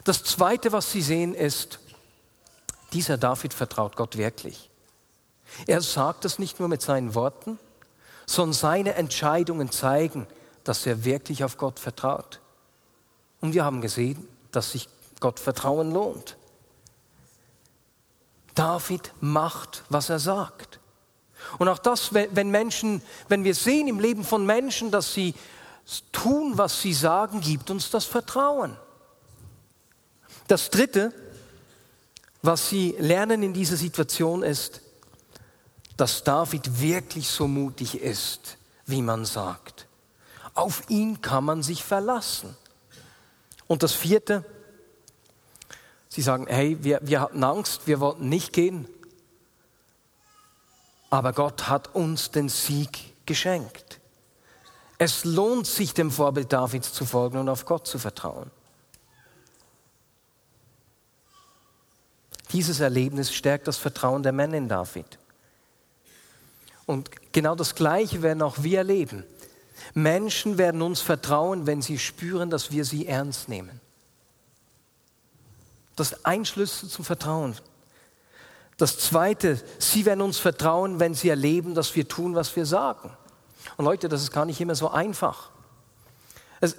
Das 0.04 0.22
Zweite, 0.22 0.72
was 0.72 0.92
sie 0.92 1.02
sehen, 1.02 1.34
ist, 1.34 1.80
dieser 2.92 3.18
David 3.18 3.54
vertraut 3.54 3.96
Gott 3.96 4.16
wirklich. 4.16 4.70
Er 5.66 5.80
sagt 5.80 6.24
es 6.24 6.38
nicht 6.38 6.60
nur 6.60 6.68
mit 6.68 6.82
seinen 6.82 7.14
Worten, 7.14 7.58
sondern 8.26 8.52
seine 8.52 8.94
Entscheidungen 8.94 9.70
zeigen, 9.70 10.26
dass 10.64 10.86
er 10.86 11.04
wirklich 11.04 11.42
auf 11.44 11.56
Gott 11.56 11.78
vertraut. 11.78 12.40
Und 13.40 13.54
wir 13.54 13.64
haben 13.64 13.80
gesehen, 13.80 14.28
dass 14.52 14.72
sich 14.72 14.88
Gott 15.18 15.40
Vertrauen 15.40 15.92
lohnt. 15.92 16.36
David 18.60 19.10
macht, 19.22 19.84
was 19.88 20.10
er 20.10 20.18
sagt. 20.18 20.80
Und 21.58 21.68
auch 21.68 21.78
das, 21.78 22.12
wenn 22.12 22.50
Menschen, 22.50 23.00
wenn 23.28 23.42
wir 23.42 23.54
sehen 23.54 23.88
im 23.88 23.98
Leben 23.98 24.22
von 24.22 24.44
Menschen, 24.44 24.90
dass 24.90 25.14
sie 25.14 25.34
tun, 26.12 26.58
was 26.58 26.82
sie 26.82 26.92
sagen, 26.92 27.40
gibt 27.40 27.70
uns 27.70 27.88
das 27.88 28.04
Vertrauen. 28.04 28.76
Das 30.46 30.68
Dritte, 30.68 31.14
was 32.42 32.68
sie 32.68 32.94
lernen 32.98 33.42
in 33.42 33.54
dieser 33.54 33.76
Situation 33.76 34.42
ist, 34.42 34.82
dass 35.96 36.22
David 36.22 36.82
wirklich 36.82 37.30
so 37.30 37.48
mutig 37.48 37.98
ist, 37.98 38.58
wie 38.84 39.00
man 39.00 39.24
sagt. 39.24 39.86
Auf 40.52 40.82
ihn 40.90 41.22
kann 41.22 41.46
man 41.46 41.62
sich 41.62 41.82
verlassen. 41.82 42.54
Und 43.66 43.82
das 43.82 43.94
Vierte, 43.94 44.44
sie 46.10 46.22
sagen, 46.22 46.46
hey, 46.48 46.76
wir, 46.82 47.00
wir 47.02 47.22
hatten 47.22 47.42
Angst, 47.42 47.86
wir 47.86 48.00
wollten 48.00 48.28
nicht 48.28 48.52
gehen, 48.52 48.86
aber 51.08 51.32
Gott 51.32 51.68
hat 51.68 51.94
uns 51.94 52.30
den 52.30 52.48
Sieg 52.48 53.26
geschenkt. 53.26 54.00
Es 54.98 55.24
lohnt 55.24 55.66
sich, 55.66 55.94
dem 55.94 56.10
Vorbild 56.10 56.52
Davids 56.52 56.92
zu 56.92 57.06
folgen 57.06 57.38
und 57.38 57.48
auf 57.48 57.64
Gott 57.64 57.86
zu 57.86 57.98
vertrauen. 57.98 58.50
Dieses 62.52 62.80
Erlebnis 62.80 63.32
stärkt 63.32 63.68
das 63.68 63.78
Vertrauen 63.78 64.22
der 64.22 64.32
Männer 64.32 64.56
in 64.56 64.68
David. 64.68 65.18
Und 66.84 67.10
genau 67.32 67.54
das 67.54 67.76
Gleiche 67.76 68.22
werden 68.22 68.42
auch 68.42 68.62
wir 68.62 68.78
erleben. 68.78 69.24
Menschen 69.94 70.58
werden 70.58 70.82
uns 70.82 71.00
vertrauen, 71.00 71.66
wenn 71.66 71.82
sie 71.82 71.98
spüren, 71.98 72.50
dass 72.50 72.72
wir 72.72 72.84
sie 72.84 73.06
ernst 73.06 73.48
nehmen. 73.48 73.80
Das 76.00 76.12
ist 76.12 76.24
ein 76.24 76.46
Schlüssel 76.46 76.88
zum 76.88 77.04
Vertrauen. 77.04 77.54
Das 78.78 78.98
Zweite, 78.98 79.60
sie 79.78 80.06
werden 80.06 80.22
uns 80.22 80.38
vertrauen, 80.38 80.98
wenn 80.98 81.12
sie 81.12 81.28
erleben, 81.28 81.74
dass 81.74 81.94
wir 81.94 82.08
tun, 82.08 82.34
was 82.34 82.56
wir 82.56 82.64
sagen. 82.64 83.10
Und 83.76 83.84
Leute, 83.84 84.08
das 84.08 84.22
ist 84.22 84.32
gar 84.32 84.46
nicht 84.46 84.58
immer 84.62 84.74
so 84.74 84.88
einfach. 84.88 85.50
Es, 86.58 86.74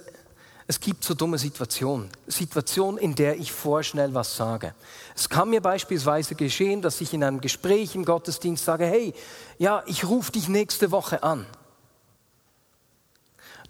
es 0.65 0.79
gibt 0.79 1.03
so 1.03 1.13
dumme 1.13 1.37
Situationen. 1.37 2.09
Situationen, 2.25 2.97
in 2.97 3.13
der 3.13 3.37
ich 3.37 3.51
vorschnell 3.51 4.15
was 4.15 4.35
sage. 4.35 4.73
Es 5.15 5.29
kann 5.29 5.51
mir 5.51 5.61
beispielsweise 5.61 6.33
geschehen, 6.33 6.81
dass 6.81 6.99
ich 6.99 7.13
in 7.13 7.23
einem 7.23 7.41
Gespräch 7.41 7.93
im 7.93 8.05
Gottesdienst 8.05 8.65
sage, 8.65 8.85
hey, 8.85 9.13
ja, 9.59 9.83
ich 9.85 10.03
rufe 10.03 10.31
dich 10.31 10.49
nächste 10.49 10.89
Woche 10.89 11.21
an. 11.21 11.45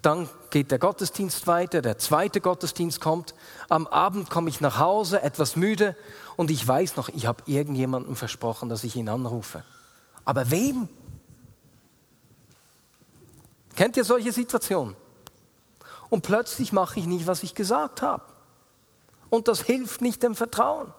Dann 0.02 0.28
geht 0.50 0.72
der 0.72 0.80
Gottesdienst 0.80 1.46
weiter, 1.46 1.80
der 1.80 1.96
zweite 1.96 2.40
Gottesdienst 2.40 3.00
kommt. 3.00 3.34
Am 3.68 3.86
Abend 3.86 4.30
komme 4.30 4.50
ich 4.50 4.60
nach 4.60 4.78
Hause, 4.78 5.22
etwas 5.22 5.54
müde 5.54 5.96
und 6.36 6.50
ich 6.50 6.66
weiß 6.66 6.96
noch, 6.96 7.08
ich 7.08 7.26
habe 7.26 7.44
irgendjemandem 7.46 8.16
versprochen, 8.16 8.68
dass 8.68 8.82
ich 8.82 8.96
ihn 8.96 9.08
anrufe. 9.08 9.62
Aber 10.24 10.50
wem? 10.50 10.88
Kennt 13.76 13.96
ihr 13.96 14.04
solche 14.04 14.32
Situationen? 14.32 14.96
Und 16.10 16.22
plötzlich 16.22 16.72
mache 16.72 16.98
ich 16.98 17.06
nicht, 17.06 17.26
was 17.26 17.42
ich 17.44 17.54
gesagt 17.54 18.02
habe. 18.02 18.24
Und 19.30 19.48
das 19.48 19.62
hilft 19.62 20.02
nicht 20.02 20.22
dem 20.22 20.34
Vertrauen. 20.34 20.92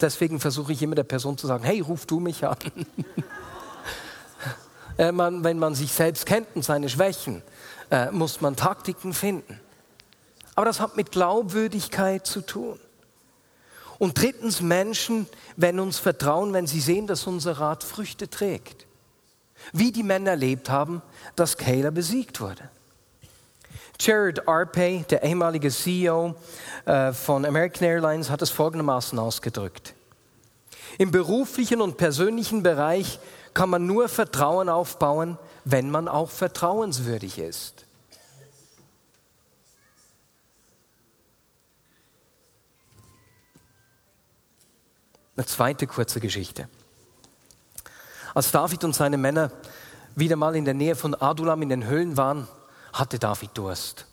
Deswegen 0.00 0.40
versuche 0.40 0.72
ich 0.72 0.80
immer 0.80 0.94
der 0.94 1.02
Person 1.02 1.36
zu 1.36 1.46
sagen, 1.46 1.64
hey, 1.64 1.80
ruf 1.80 2.06
du 2.06 2.20
mich 2.20 2.46
an. 2.46 2.56
Äh, 4.98 5.10
wenn 5.16 5.58
man 5.58 5.74
sich 5.74 5.90
selbst 5.90 6.26
kennt 6.26 6.48
und 6.54 6.66
seine 6.66 6.90
Schwächen, 6.90 7.42
äh, 7.92 8.10
muss 8.10 8.40
man 8.40 8.56
Taktiken 8.56 9.12
finden. 9.12 9.60
Aber 10.54 10.64
das 10.64 10.80
hat 10.80 10.96
mit 10.96 11.12
Glaubwürdigkeit 11.12 12.26
zu 12.26 12.40
tun. 12.40 12.80
Und 13.98 14.20
drittens, 14.20 14.60
Menschen 14.60 15.26
werden 15.56 15.78
uns 15.78 15.98
vertrauen, 15.98 16.52
wenn 16.52 16.66
sie 16.66 16.80
sehen, 16.80 17.06
dass 17.06 17.26
unser 17.26 17.60
Rat 17.60 17.84
Früchte 17.84 18.28
trägt. 18.28 18.86
Wie 19.72 19.92
die 19.92 20.02
Männer 20.02 20.30
erlebt 20.30 20.70
haben, 20.70 21.02
dass 21.36 21.56
Caleb 21.56 21.94
besiegt 21.94 22.40
wurde. 22.40 22.68
Jared 24.00 24.48
Arpey, 24.48 25.04
der 25.08 25.22
ehemalige 25.22 25.70
CEO 25.70 26.34
äh, 26.86 27.12
von 27.12 27.44
American 27.44 27.86
Airlines, 27.86 28.30
hat 28.30 28.42
es 28.42 28.50
folgendermaßen 28.50 29.18
ausgedrückt. 29.18 29.94
Im 30.98 31.10
beruflichen 31.10 31.80
und 31.80 31.98
persönlichen 31.98 32.62
Bereich 32.62 33.20
kann 33.54 33.70
man 33.70 33.86
nur 33.86 34.08
Vertrauen 34.08 34.68
aufbauen, 34.68 35.38
wenn 35.64 35.90
man 35.90 36.08
auch 36.08 36.30
vertrauenswürdig 36.30 37.38
ist. 37.38 37.86
Eine 45.36 45.46
zweite 45.46 45.86
kurze 45.86 46.20
Geschichte. 46.20 46.68
Als 48.34 48.50
David 48.50 48.84
und 48.84 48.94
seine 48.94 49.18
Männer 49.18 49.50
wieder 50.14 50.36
mal 50.36 50.56
in 50.56 50.64
der 50.64 50.74
Nähe 50.74 50.94
von 50.94 51.14
Adulam 51.14 51.62
in 51.62 51.68
den 51.68 51.86
Höhlen 51.86 52.16
waren, 52.16 52.48
hatte 52.92 53.18
David 53.18 53.50
Durst. 53.54 54.06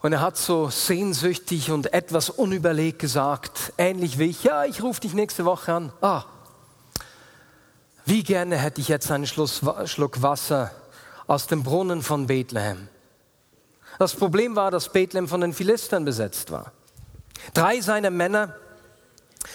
Und 0.00 0.12
er 0.12 0.20
hat 0.20 0.36
so 0.36 0.68
sehnsüchtig 0.68 1.70
und 1.70 1.92
etwas 1.92 2.28
unüberlegt 2.30 2.98
gesagt, 2.98 3.72
ähnlich 3.78 4.18
wie 4.18 4.24
ich, 4.24 4.44
ja, 4.44 4.64
ich 4.64 4.82
rufe 4.82 5.00
dich 5.00 5.14
nächste 5.14 5.44
Woche 5.44 5.72
an. 5.72 5.92
Ah, 6.02 6.24
wie 8.04 8.22
gerne 8.22 8.56
hätte 8.56 8.80
ich 8.80 8.88
jetzt 8.88 9.10
einen 9.10 9.26
Schluck 9.26 10.22
Wasser 10.22 10.70
aus 11.26 11.46
dem 11.46 11.62
Brunnen 11.62 12.02
von 12.02 12.26
Bethlehem. 12.26 12.88
Das 13.98 14.14
Problem 14.14 14.56
war, 14.56 14.70
dass 14.70 14.92
Bethlehem 14.92 15.28
von 15.28 15.40
den 15.40 15.52
Philistern 15.52 16.04
besetzt 16.04 16.50
war. 16.50 16.72
Drei 17.52 17.80
seiner 17.80 18.10
Männer 18.10 18.54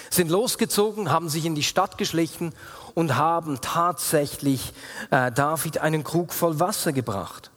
sind 0.09 0.29
losgezogen, 0.29 1.11
haben 1.11 1.29
sich 1.29 1.45
in 1.45 1.55
die 1.55 1.63
Stadt 1.63 1.97
geschlichen 1.97 2.53
und 2.93 3.15
haben 3.15 3.59
tatsächlich 3.61 4.73
äh, 5.11 5.31
David 5.31 5.79
einen 5.79 6.03
Krug 6.03 6.33
voll 6.33 6.59
Wasser 6.59 6.93
gebracht. 6.93 7.51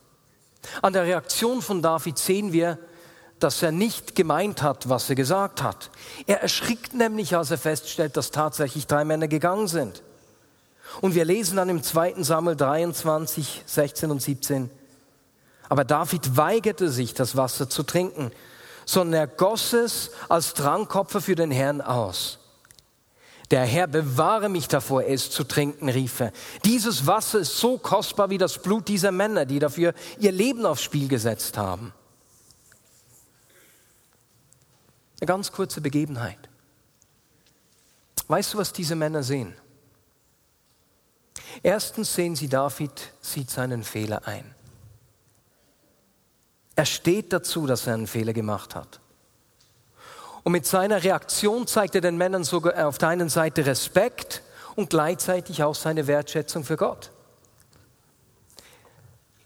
An 0.80 0.92
der 0.92 1.04
Reaktion 1.04 1.62
von 1.62 1.82
David 1.82 2.18
sehen 2.18 2.52
wir, 2.52 2.78
dass 3.38 3.62
er 3.62 3.72
nicht 3.72 4.14
gemeint 4.14 4.62
hat, 4.62 4.88
was 4.88 5.08
er 5.08 5.16
gesagt 5.16 5.62
hat. 5.62 5.90
Er 6.26 6.42
erschrickt 6.42 6.94
nämlich, 6.94 7.36
als 7.36 7.50
er 7.50 7.58
feststellt, 7.58 8.16
dass 8.16 8.30
tatsächlich 8.30 8.86
drei 8.86 9.04
Männer 9.04 9.28
gegangen 9.28 9.66
sind. 9.66 10.02
Und 11.00 11.14
wir 11.14 11.24
lesen 11.24 11.56
dann 11.56 11.68
im 11.68 11.82
2. 11.82 12.22
Samuel 12.22 12.56
23, 12.56 13.62
16 13.66 14.10
und 14.10 14.22
17. 14.22 14.70
Aber 15.68 15.84
David 15.84 16.36
weigerte 16.36 16.90
sich, 16.90 17.14
das 17.14 17.36
Wasser 17.36 17.68
zu 17.68 17.82
trinken, 17.82 18.30
sondern 18.84 19.20
er 19.20 19.26
goss 19.26 19.72
es 19.72 20.10
als 20.28 20.54
Trankopfer 20.54 21.20
für 21.20 21.34
den 21.34 21.50
Herrn 21.50 21.80
aus. 21.80 22.38
Der 23.50 23.64
Herr 23.64 23.86
bewahre 23.86 24.48
mich 24.48 24.68
davor, 24.68 25.04
es 25.04 25.30
zu 25.30 25.44
trinken, 25.44 25.88
rief 25.88 26.20
er. 26.20 26.32
Dieses 26.64 27.06
Wasser 27.06 27.38
ist 27.38 27.58
so 27.58 27.76
kostbar 27.78 28.30
wie 28.30 28.38
das 28.38 28.60
Blut 28.60 28.88
dieser 28.88 29.12
Männer, 29.12 29.44
die 29.44 29.58
dafür 29.58 29.94
ihr 30.18 30.32
Leben 30.32 30.64
aufs 30.64 30.82
Spiel 30.82 31.06
gesetzt 31.06 31.58
haben. 31.58 31.92
Eine 35.20 35.26
ganz 35.26 35.52
kurze 35.52 35.80
Begebenheit. 35.80 36.48
Weißt 38.26 38.54
du, 38.54 38.58
was 38.58 38.72
diese 38.72 38.96
Männer 38.96 39.22
sehen? 39.22 39.54
Erstens 41.62 42.14
sehen 42.14 42.36
sie, 42.36 42.48
David 42.48 43.12
sieht 43.20 43.50
seinen 43.50 43.84
Fehler 43.84 44.26
ein. 44.26 44.54
Er 46.74 46.86
steht 46.86 47.32
dazu, 47.32 47.66
dass 47.66 47.86
er 47.86 47.94
einen 47.94 48.06
Fehler 48.06 48.32
gemacht 48.32 48.74
hat. 48.74 49.00
Und 50.42 50.52
mit 50.52 50.66
seiner 50.66 51.02
Reaktion 51.02 51.66
zeigt 51.66 51.94
er 51.94 52.00
den 52.00 52.16
Männern 52.16 52.44
sogar 52.44 52.88
auf 52.88 52.98
der 52.98 53.10
einen 53.10 53.28
Seite 53.28 53.66
Respekt 53.66 54.42
und 54.74 54.90
gleichzeitig 54.90 55.62
auch 55.62 55.74
seine 55.74 56.06
Wertschätzung 56.06 56.64
für 56.64 56.76
Gott. 56.76 57.10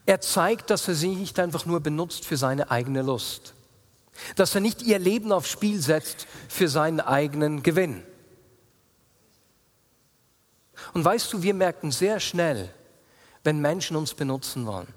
Er 0.06 0.20
zeigt, 0.20 0.70
dass 0.70 0.86
er 0.86 0.94
sie 0.94 1.16
nicht 1.16 1.38
einfach 1.40 1.66
nur 1.66 1.80
benutzt 1.80 2.24
für 2.24 2.36
seine 2.36 2.70
eigene 2.70 3.02
Lust, 3.02 3.54
dass 4.36 4.54
er 4.54 4.60
nicht 4.60 4.82
ihr 4.82 5.00
Leben 5.00 5.32
aufs 5.32 5.50
Spiel 5.50 5.80
setzt 5.82 6.26
für 6.48 6.68
seinen 6.68 7.00
eigenen 7.00 7.62
Gewinn. 7.64 8.04
Und 10.96 11.04
weißt 11.04 11.30
du, 11.30 11.42
wir 11.42 11.52
merken 11.52 11.92
sehr 11.92 12.18
schnell, 12.20 12.72
wenn 13.44 13.61
Menschen 13.61 13.98
uns 13.98 14.14
benutzen 14.14 14.64
wollen. 14.64 14.88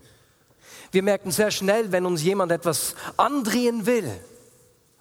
Wir 0.93 1.03
merken 1.03 1.29
sehr 1.29 1.51
schnell, 1.51 1.91
wenn 1.91 2.05
uns 2.05 2.23
jemand 2.23 2.53
etwas 2.53 2.95
andrehen 3.17 3.85
will, 3.85 4.09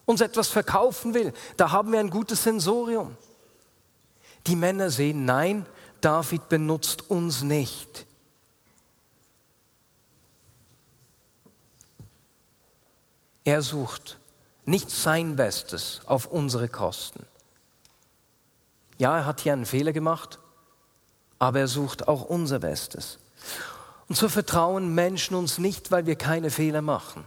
uns 0.06 0.20
etwas 0.20 0.48
verkaufen 0.48 1.14
will, 1.14 1.32
da 1.56 1.70
haben 1.70 1.92
wir 1.92 2.00
ein 2.00 2.10
gutes 2.10 2.42
Sensorium. 2.42 3.16
Die 4.48 4.56
Männer 4.56 4.90
sehen, 4.90 5.24
nein, 5.24 5.66
David 6.00 6.48
benutzt 6.48 7.08
uns 7.08 7.42
nicht. 7.42 8.04
Er 13.44 13.62
sucht 13.62 14.18
nicht 14.64 14.90
sein 14.90 15.36
Bestes 15.36 16.00
auf 16.06 16.26
unsere 16.26 16.68
Kosten. 16.68 17.24
Ja, 18.98 19.18
er 19.18 19.26
hat 19.26 19.42
hier 19.42 19.52
einen 19.52 19.64
Fehler 19.64 19.92
gemacht, 19.92 20.40
aber 21.38 21.60
er 21.60 21.68
sucht 21.68 22.08
auch 22.08 22.24
unser 22.24 22.58
Bestes. 22.58 23.18
Und 24.08 24.16
so 24.16 24.28
vertrauen 24.28 24.94
Menschen 24.94 25.36
uns 25.36 25.58
nicht, 25.58 25.90
weil 25.90 26.06
wir 26.06 26.16
keine 26.16 26.50
Fehler 26.50 26.82
machen, 26.82 27.24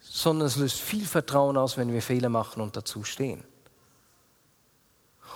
sondern 0.00 0.46
es 0.46 0.56
löst 0.56 0.80
viel 0.80 1.06
Vertrauen 1.06 1.56
aus, 1.56 1.76
wenn 1.76 1.92
wir 1.92 2.02
Fehler 2.02 2.28
machen 2.28 2.62
und 2.62 2.76
dazu 2.76 3.04
stehen. 3.04 3.42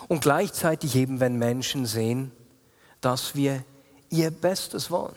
Und 0.09 0.21
gleichzeitig 0.21 0.95
eben, 0.95 1.21
wenn 1.21 1.37
Menschen 1.37 1.87
sehen, 1.87 2.31
dass 3.01 3.35
wir 3.35 3.65
ihr 4.11 4.31
Bestes 4.31 4.91
wollen. 4.91 5.17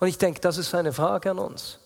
Und 0.00 0.08
ich 0.08 0.18
denke, 0.18 0.40
das 0.40 0.58
ist 0.58 0.74
eine 0.74 0.92
Frage 0.92 1.30
an 1.30 1.38
uns. 1.38 1.78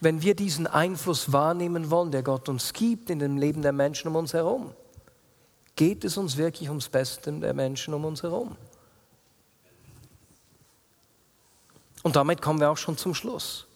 Wenn 0.00 0.22
wir 0.22 0.34
diesen 0.34 0.66
Einfluss 0.66 1.32
wahrnehmen 1.32 1.90
wollen, 1.90 2.10
der 2.10 2.22
Gott 2.22 2.48
uns 2.48 2.72
gibt 2.72 3.10
in 3.10 3.18
dem 3.18 3.36
Leben 3.36 3.62
der 3.62 3.72
Menschen 3.72 4.08
um 4.08 4.16
uns 4.16 4.32
herum, 4.32 4.72
geht 5.80 6.04
es 6.04 6.18
uns 6.18 6.36
wirklich 6.36 6.68
ums 6.68 6.90
Beste 6.90 7.32
der 7.32 7.54
Menschen 7.54 7.94
um 7.94 8.04
uns 8.04 8.22
herum? 8.22 8.54
Und 12.02 12.16
damit 12.16 12.42
kommen 12.42 12.60
wir 12.60 12.70
auch 12.70 12.76
schon 12.76 12.98
zum 12.98 13.14
Schluss. 13.14 13.66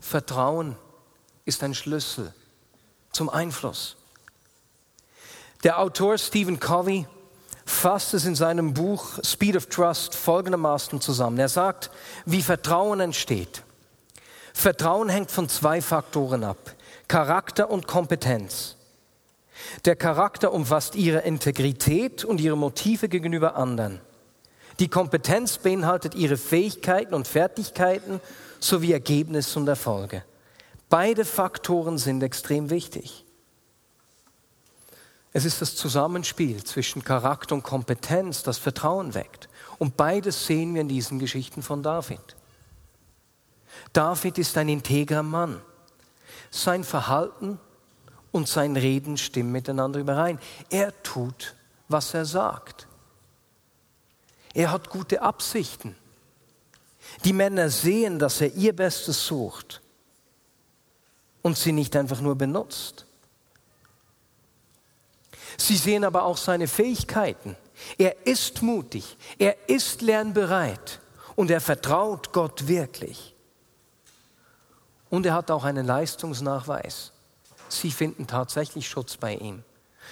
Vertrauen 0.00 0.74
ist 1.44 1.62
ein 1.62 1.74
Schlüssel 1.74 2.32
zum 3.12 3.28
Einfluss. 3.28 3.98
Der 5.62 5.78
Autor 5.78 6.16
Stephen 6.16 6.58
Covey 6.58 7.06
fasst 7.66 8.14
es 8.14 8.24
in 8.24 8.34
seinem 8.34 8.72
Buch 8.72 9.18
Speed 9.22 9.54
of 9.54 9.66
Trust 9.66 10.14
folgendermaßen 10.14 11.02
zusammen. 11.02 11.38
Er 11.38 11.50
sagt, 11.50 11.90
wie 12.24 12.40
Vertrauen 12.40 13.00
entsteht. 13.00 13.64
Vertrauen 14.54 15.10
hängt 15.10 15.30
von 15.30 15.50
zwei 15.50 15.82
Faktoren 15.82 16.42
ab, 16.42 16.74
Charakter 17.08 17.70
und 17.70 17.86
Kompetenz. 17.86 18.76
Der 19.86 19.96
Charakter 19.96 20.52
umfasst 20.52 20.94
ihre 20.94 21.20
Integrität 21.20 22.24
und 22.24 22.40
ihre 22.40 22.56
Motive 22.56 23.08
gegenüber 23.08 23.56
anderen. 23.56 24.00
Die 24.78 24.88
Kompetenz 24.88 25.58
beinhaltet 25.58 26.14
ihre 26.14 26.36
Fähigkeiten 26.36 27.14
und 27.14 27.26
Fertigkeiten 27.26 28.20
sowie 28.60 28.92
Ergebnisse 28.92 29.58
und 29.58 29.66
Erfolge. 29.66 30.22
Beide 30.88 31.24
Faktoren 31.24 31.98
sind 31.98 32.22
extrem 32.22 32.70
wichtig. 32.70 33.24
Es 35.32 35.44
ist 35.44 35.60
das 35.60 35.76
Zusammenspiel 35.76 36.62
zwischen 36.64 37.04
Charakter 37.04 37.54
und 37.54 37.62
Kompetenz, 37.62 38.42
das 38.42 38.58
Vertrauen 38.58 39.14
weckt. 39.14 39.48
Und 39.78 39.96
beides 39.96 40.46
sehen 40.46 40.74
wir 40.74 40.80
in 40.82 40.88
diesen 40.88 41.18
Geschichten 41.18 41.62
von 41.62 41.82
David. 41.82 42.36
David 43.92 44.38
ist 44.38 44.56
ein 44.56 44.68
integrer 44.68 45.22
Mann. 45.22 45.60
Sein 46.50 46.84
Verhalten 46.84 47.58
und 48.32 48.48
sein 48.48 48.76
Reden 48.76 49.16
stimmen 49.16 49.52
miteinander 49.52 50.00
überein. 50.00 50.38
Er 50.70 51.02
tut, 51.02 51.54
was 51.88 52.14
er 52.14 52.24
sagt. 52.24 52.86
Er 54.54 54.70
hat 54.70 54.90
gute 54.90 55.22
Absichten. 55.22 55.96
Die 57.24 57.32
Männer 57.32 57.70
sehen, 57.70 58.18
dass 58.18 58.40
er 58.40 58.54
ihr 58.54 58.74
Bestes 58.74 59.26
sucht 59.26 59.80
und 61.42 61.56
sie 61.56 61.72
nicht 61.72 61.96
einfach 61.96 62.20
nur 62.20 62.36
benutzt. 62.36 63.06
Sie 65.56 65.76
sehen 65.76 66.04
aber 66.04 66.24
auch 66.24 66.36
seine 66.36 66.68
Fähigkeiten. 66.68 67.56
Er 67.96 68.26
ist 68.26 68.62
mutig, 68.62 69.16
er 69.38 69.68
ist 69.68 70.02
lernbereit 70.02 71.00
und 71.36 71.50
er 71.50 71.60
vertraut 71.60 72.32
Gott 72.32 72.68
wirklich. 72.68 73.34
Und 75.10 75.26
er 75.26 75.34
hat 75.34 75.50
auch 75.50 75.64
einen 75.64 75.86
Leistungsnachweis. 75.86 77.12
Sie 77.68 77.90
finden 77.90 78.26
tatsächlich 78.26 78.88
Schutz 78.88 79.16
bei 79.16 79.34
ihm. 79.34 79.62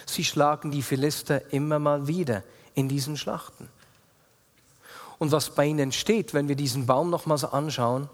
Sie 0.04 0.24
schlagen 0.24 0.70
die 0.70 0.82
Philister 0.82 1.52
immer 1.52 1.78
mal 1.78 2.06
wieder 2.06 2.42
in 2.74 2.88
diesen 2.88 3.16
Schlachten. 3.16 3.68
Und 5.18 5.32
was 5.32 5.50
bei 5.50 5.66
ihnen 5.66 5.78
entsteht, 5.78 6.34
wenn 6.34 6.48
wir 6.48 6.56
diesen 6.56 6.86
Baum 6.86 7.10
nochmals 7.10 7.44
anschauen, 7.44 8.10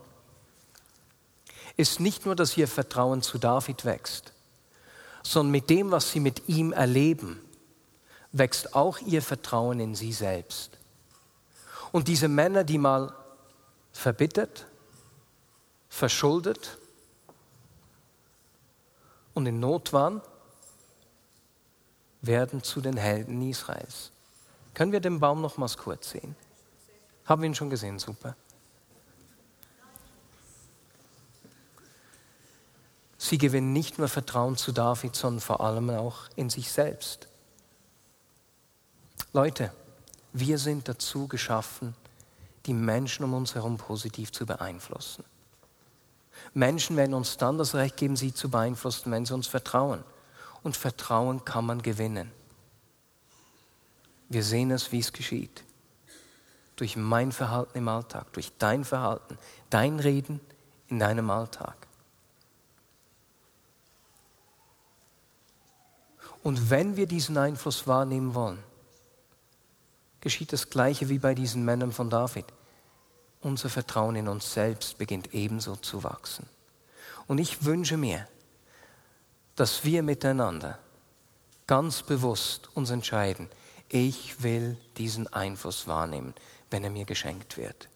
ist 1.76 2.00
nicht 2.00 2.26
nur, 2.26 2.36
dass 2.36 2.56
ihr 2.56 2.68
Vertrauen 2.68 3.22
zu 3.22 3.38
David 3.38 3.84
wächst, 3.84 4.32
sondern 5.22 5.52
mit 5.52 5.70
dem, 5.70 5.90
was 5.90 6.10
sie 6.10 6.20
mit 6.20 6.48
ihm 6.48 6.72
erleben, 6.72 7.40
wächst 8.30 8.74
auch 8.74 8.98
ihr 8.98 9.22
Vertrauen 9.22 9.80
in 9.80 9.94
sie 9.94 10.12
selbst. 10.12 10.78
Und 11.90 12.08
diese 12.08 12.28
Männer, 12.28 12.64
die 12.64 12.78
mal 12.78 13.12
verbittert, 13.92 14.66
verschuldet 15.92 16.78
und 19.34 19.44
in 19.44 19.60
Not 19.60 19.92
waren, 19.92 20.22
werden 22.22 22.62
zu 22.62 22.80
den 22.80 22.96
Helden 22.96 23.42
Israels. 23.42 24.10
Können 24.72 24.92
wir 24.92 25.00
den 25.00 25.20
Baum 25.20 25.42
nochmals 25.42 25.76
kurz 25.76 26.10
sehen? 26.10 26.34
Haben 27.26 27.42
wir 27.42 27.46
ihn 27.50 27.54
schon 27.54 27.68
gesehen? 27.68 27.98
Super. 27.98 28.34
Sie 33.18 33.36
gewinnen 33.36 33.74
nicht 33.74 33.98
nur 33.98 34.08
Vertrauen 34.08 34.56
zu 34.56 34.72
David, 34.72 35.14
sondern 35.14 35.40
vor 35.40 35.60
allem 35.60 35.90
auch 35.90 36.22
in 36.36 36.48
sich 36.48 36.72
selbst. 36.72 37.28
Leute, 39.34 39.72
wir 40.32 40.56
sind 40.56 40.88
dazu 40.88 41.28
geschaffen, 41.28 41.94
die 42.64 42.74
Menschen 42.74 43.24
um 43.24 43.34
uns 43.34 43.54
herum 43.54 43.76
positiv 43.76 44.32
zu 44.32 44.46
beeinflussen. 44.46 45.24
Menschen 46.54 46.96
werden 46.96 47.14
uns 47.14 47.36
dann 47.36 47.58
das 47.58 47.74
Recht 47.74 47.96
geben, 47.96 48.16
sie 48.16 48.34
zu 48.34 48.50
beeinflussen, 48.50 49.10
wenn 49.10 49.24
sie 49.24 49.34
uns 49.34 49.46
vertrauen. 49.46 50.04
Und 50.62 50.76
Vertrauen 50.76 51.44
kann 51.44 51.64
man 51.64 51.82
gewinnen. 51.82 52.30
Wir 54.28 54.42
sehen 54.42 54.70
es, 54.70 54.92
wie 54.92 55.00
es 55.00 55.12
geschieht 55.12 55.64
durch 56.76 56.96
mein 56.96 57.32
Verhalten 57.32 57.78
im 57.78 57.88
Alltag, 57.88 58.32
durch 58.32 58.50
dein 58.58 58.84
Verhalten, 58.84 59.38
dein 59.70 60.00
Reden 60.00 60.40
in 60.88 60.98
deinem 60.98 61.30
Alltag. 61.30 61.76
Und 66.42 66.70
wenn 66.70 66.96
wir 66.96 67.06
diesen 67.06 67.38
Einfluss 67.38 67.86
wahrnehmen 67.86 68.34
wollen, 68.34 68.62
geschieht 70.20 70.52
das 70.52 70.70
Gleiche 70.70 71.08
wie 71.08 71.18
bei 71.18 71.34
diesen 71.34 71.64
Männern 71.64 71.92
von 71.92 72.10
David. 72.10 72.46
Unser 73.42 73.68
Vertrauen 73.68 74.16
in 74.16 74.28
uns 74.28 74.54
selbst 74.54 74.98
beginnt 74.98 75.34
ebenso 75.34 75.76
zu 75.76 76.02
wachsen. 76.02 76.48
Und 77.26 77.38
ich 77.38 77.64
wünsche 77.64 77.96
mir, 77.96 78.26
dass 79.56 79.84
wir 79.84 80.02
miteinander 80.02 80.78
ganz 81.66 82.02
bewusst 82.02 82.74
uns 82.74 82.90
entscheiden, 82.90 83.48
ich 83.88 84.42
will 84.42 84.78
diesen 84.96 85.30
Einfluss 85.32 85.86
wahrnehmen 85.86 86.34
wenn 86.72 86.82
er 86.82 86.90
mir 86.90 87.04
geschenkt 87.04 87.56
wird. 87.56 87.88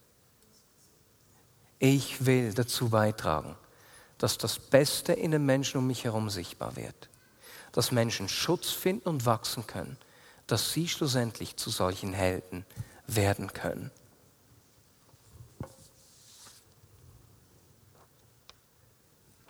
Ich 1.79 2.25
will 2.25 2.55
dazu 2.55 2.91
beitragen, 2.91 3.57
dass 4.19 4.39
das 4.39 4.59
Beste 4.59 5.13
in 5.13 5.31
den 5.31 5.45
Menschen 5.45 5.79
um 5.79 5.87
mich 5.87 6.05
herum 6.05 6.31
sichtbar 6.31 6.77
wird, 6.77 7.09
dass 7.73 7.91
Menschen 7.91 8.29
Schutz 8.29 8.71
finden 8.71 9.09
und 9.09 9.27
wachsen 9.27 9.67
können, 9.67 9.99
dass 10.47 10.73
sie 10.73 10.89
schlussendlich 10.89 11.57
zu 11.57 11.71
solchen 11.71 12.13
Helden 12.13 12.65
werden 13.07 13.53
können. 13.53 13.91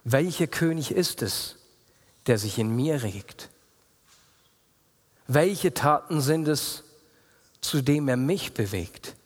Welcher 0.08 0.46
König 0.46 0.92
ist 0.92 1.20
es, 1.20 1.56
der 2.28 2.38
sich 2.38 2.60
in 2.60 2.76
mir 2.76 3.02
regt? 3.02 3.50
Welche 5.26 5.74
Taten 5.74 6.20
sind 6.20 6.46
es, 6.46 6.84
zu 7.60 7.82
dem 7.82 8.06
er 8.06 8.16
mich 8.16 8.54
bewegt? 8.54 9.16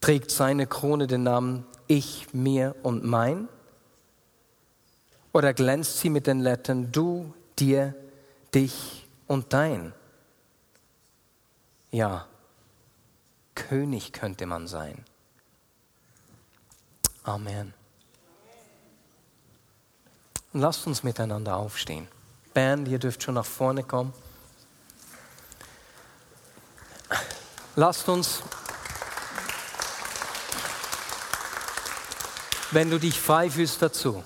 Trägt 0.00 0.30
seine 0.30 0.68
Krone 0.68 1.08
den 1.08 1.24
Namen 1.24 1.66
Ich, 1.88 2.32
mir 2.34 2.76
und 2.84 3.02
mein? 3.02 3.48
Oder 5.32 5.54
glänzt 5.54 5.98
sie 5.98 6.08
mit 6.08 6.28
den 6.28 6.38
Lettern 6.38 6.92
Du, 6.92 7.34
dir, 7.58 7.96
dich 8.54 9.08
und 9.26 9.52
dein? 9.52 9.92
Ja, 11.90 12.28
König 13.56 14.12
könnte 14.12 14.46
man 14.46 14.68
sein. 14.68 15.04
Amen. 17.24 17.74
Lasst 20.58 20.86
uns 20.86 21.02
miteinander 21.02 21.54
aufstehen. 21.56 22.08
Bernd, 22.54 22.88
ihr 22.88 22.98
dürft 22.98 23.22
schon 23.22 23.34
nach 23.34 23.44
vorne 23.44 23.82
kommen. 23.82 24.14
Lasst 27.74 28.08
uns, 28.08 28.42
wenn 32.70 32.90
du 32.90 32.98
dich 32.98 33.20
frei 33.20 33.50
fühlst 33.50 33.82
dazu, 33.82 34.24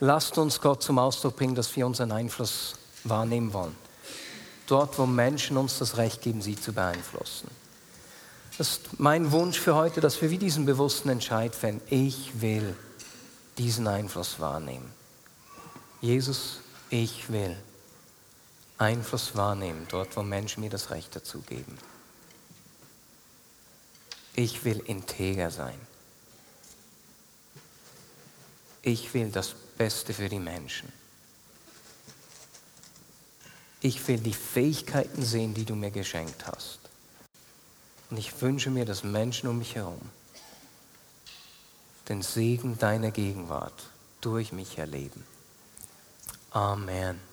lasst 0.00 0.38
uns 0.38 0.62
Gott 0.62 0.82
zum 0.82 0.98
Ausdruck 0.98 1.36
bringen, 1.36 1.54
dass 1.54 1.76
wir 1.76 1.86
unseren 1.86 2.10
Einfluss 2.10 2.76
wahrnehmen 3.04 3.52
wollen. 3.52 3.76
Dort, 4.66 4.98
wo 4.98 5.04
Menschen 5.04 5.58
uns 5.58 5.78
das 5.78 5.98
Recht 5.98 6.22
geben, 6.22 6.40
sie 6.40 6.58
zu 6.58 6.72
beeinflussen. 6.72 7.50
Das 8.56 8.70
ist 8.70 8.98
mein 8.98 9.30
Wunsch 9.30 9.60
für 9.60 9.74
heute, 9.74 10.00
dass 10.00 10.22
wir 10.22 10.30
wie 10.30 10.38
diesen 10.38 10.64
bewussten 10.64 11.10
Entscheid 11.10 11.54
fällen. 11.54 11.82
Ich 11.90 12.40
will 12.40 12.74
diesen 13.58 13.86
Einfluss 13.86 14.40
wahrnehmen. 14.40 14.99
Jesus, 16.00 16.60
ich 16.88 17.30
will 17.30 17.56
Einfluss 18.78 19.36
wahrnehmen, 19.36 19.86
dort, 19.90 20.16
wo 20.16 20.22
Menschen 20.22 20.62
mir 20.62 20.70
das 20.70 20.90
Recht 20.90 21.14
dazu 21.14 21.42
geben. 21.42 21.76
Ich 24.34 24.64
will 24.64 24.78
integer 24.86 25.50
sein. 25.50 25.78
Ich 28.82 29.12
will 29.12 29.30
das 29.30 29.54
Beste 29.76 30.14
für 30.14 30.30
die 30.30 30.38
Menschen. 30.38 30.90
Ich 33.82 34.06
will 34.08 34.18
die 34.18 34.32
Fähigkeiten 34.32 35.22
sehen, 35.22 35.52
die 35.52 35.66
du 35.66 35.74
mir 35.74 35.90
geschenkt 35.90 36.46
hast. 36.46 36.78
Und 38.08 38.16
ich 38.16 38.40
wünsche 38.40 38.70
mir, 38.70 38.86
dass 38.86 39.04
Menschen 39.04 39.48
um 39.48 39.58
mich 39.58 39.74
herum 39.74 40.00
den 42.08 42.22
Segen 42.22 42.78
deiner 42.78 43.10
Gegenwart 43.10 43.88
durch 44.20 44.52
mich 44.52 44.78
erleben. 44.78 45.24
Amen. 46.54 47.29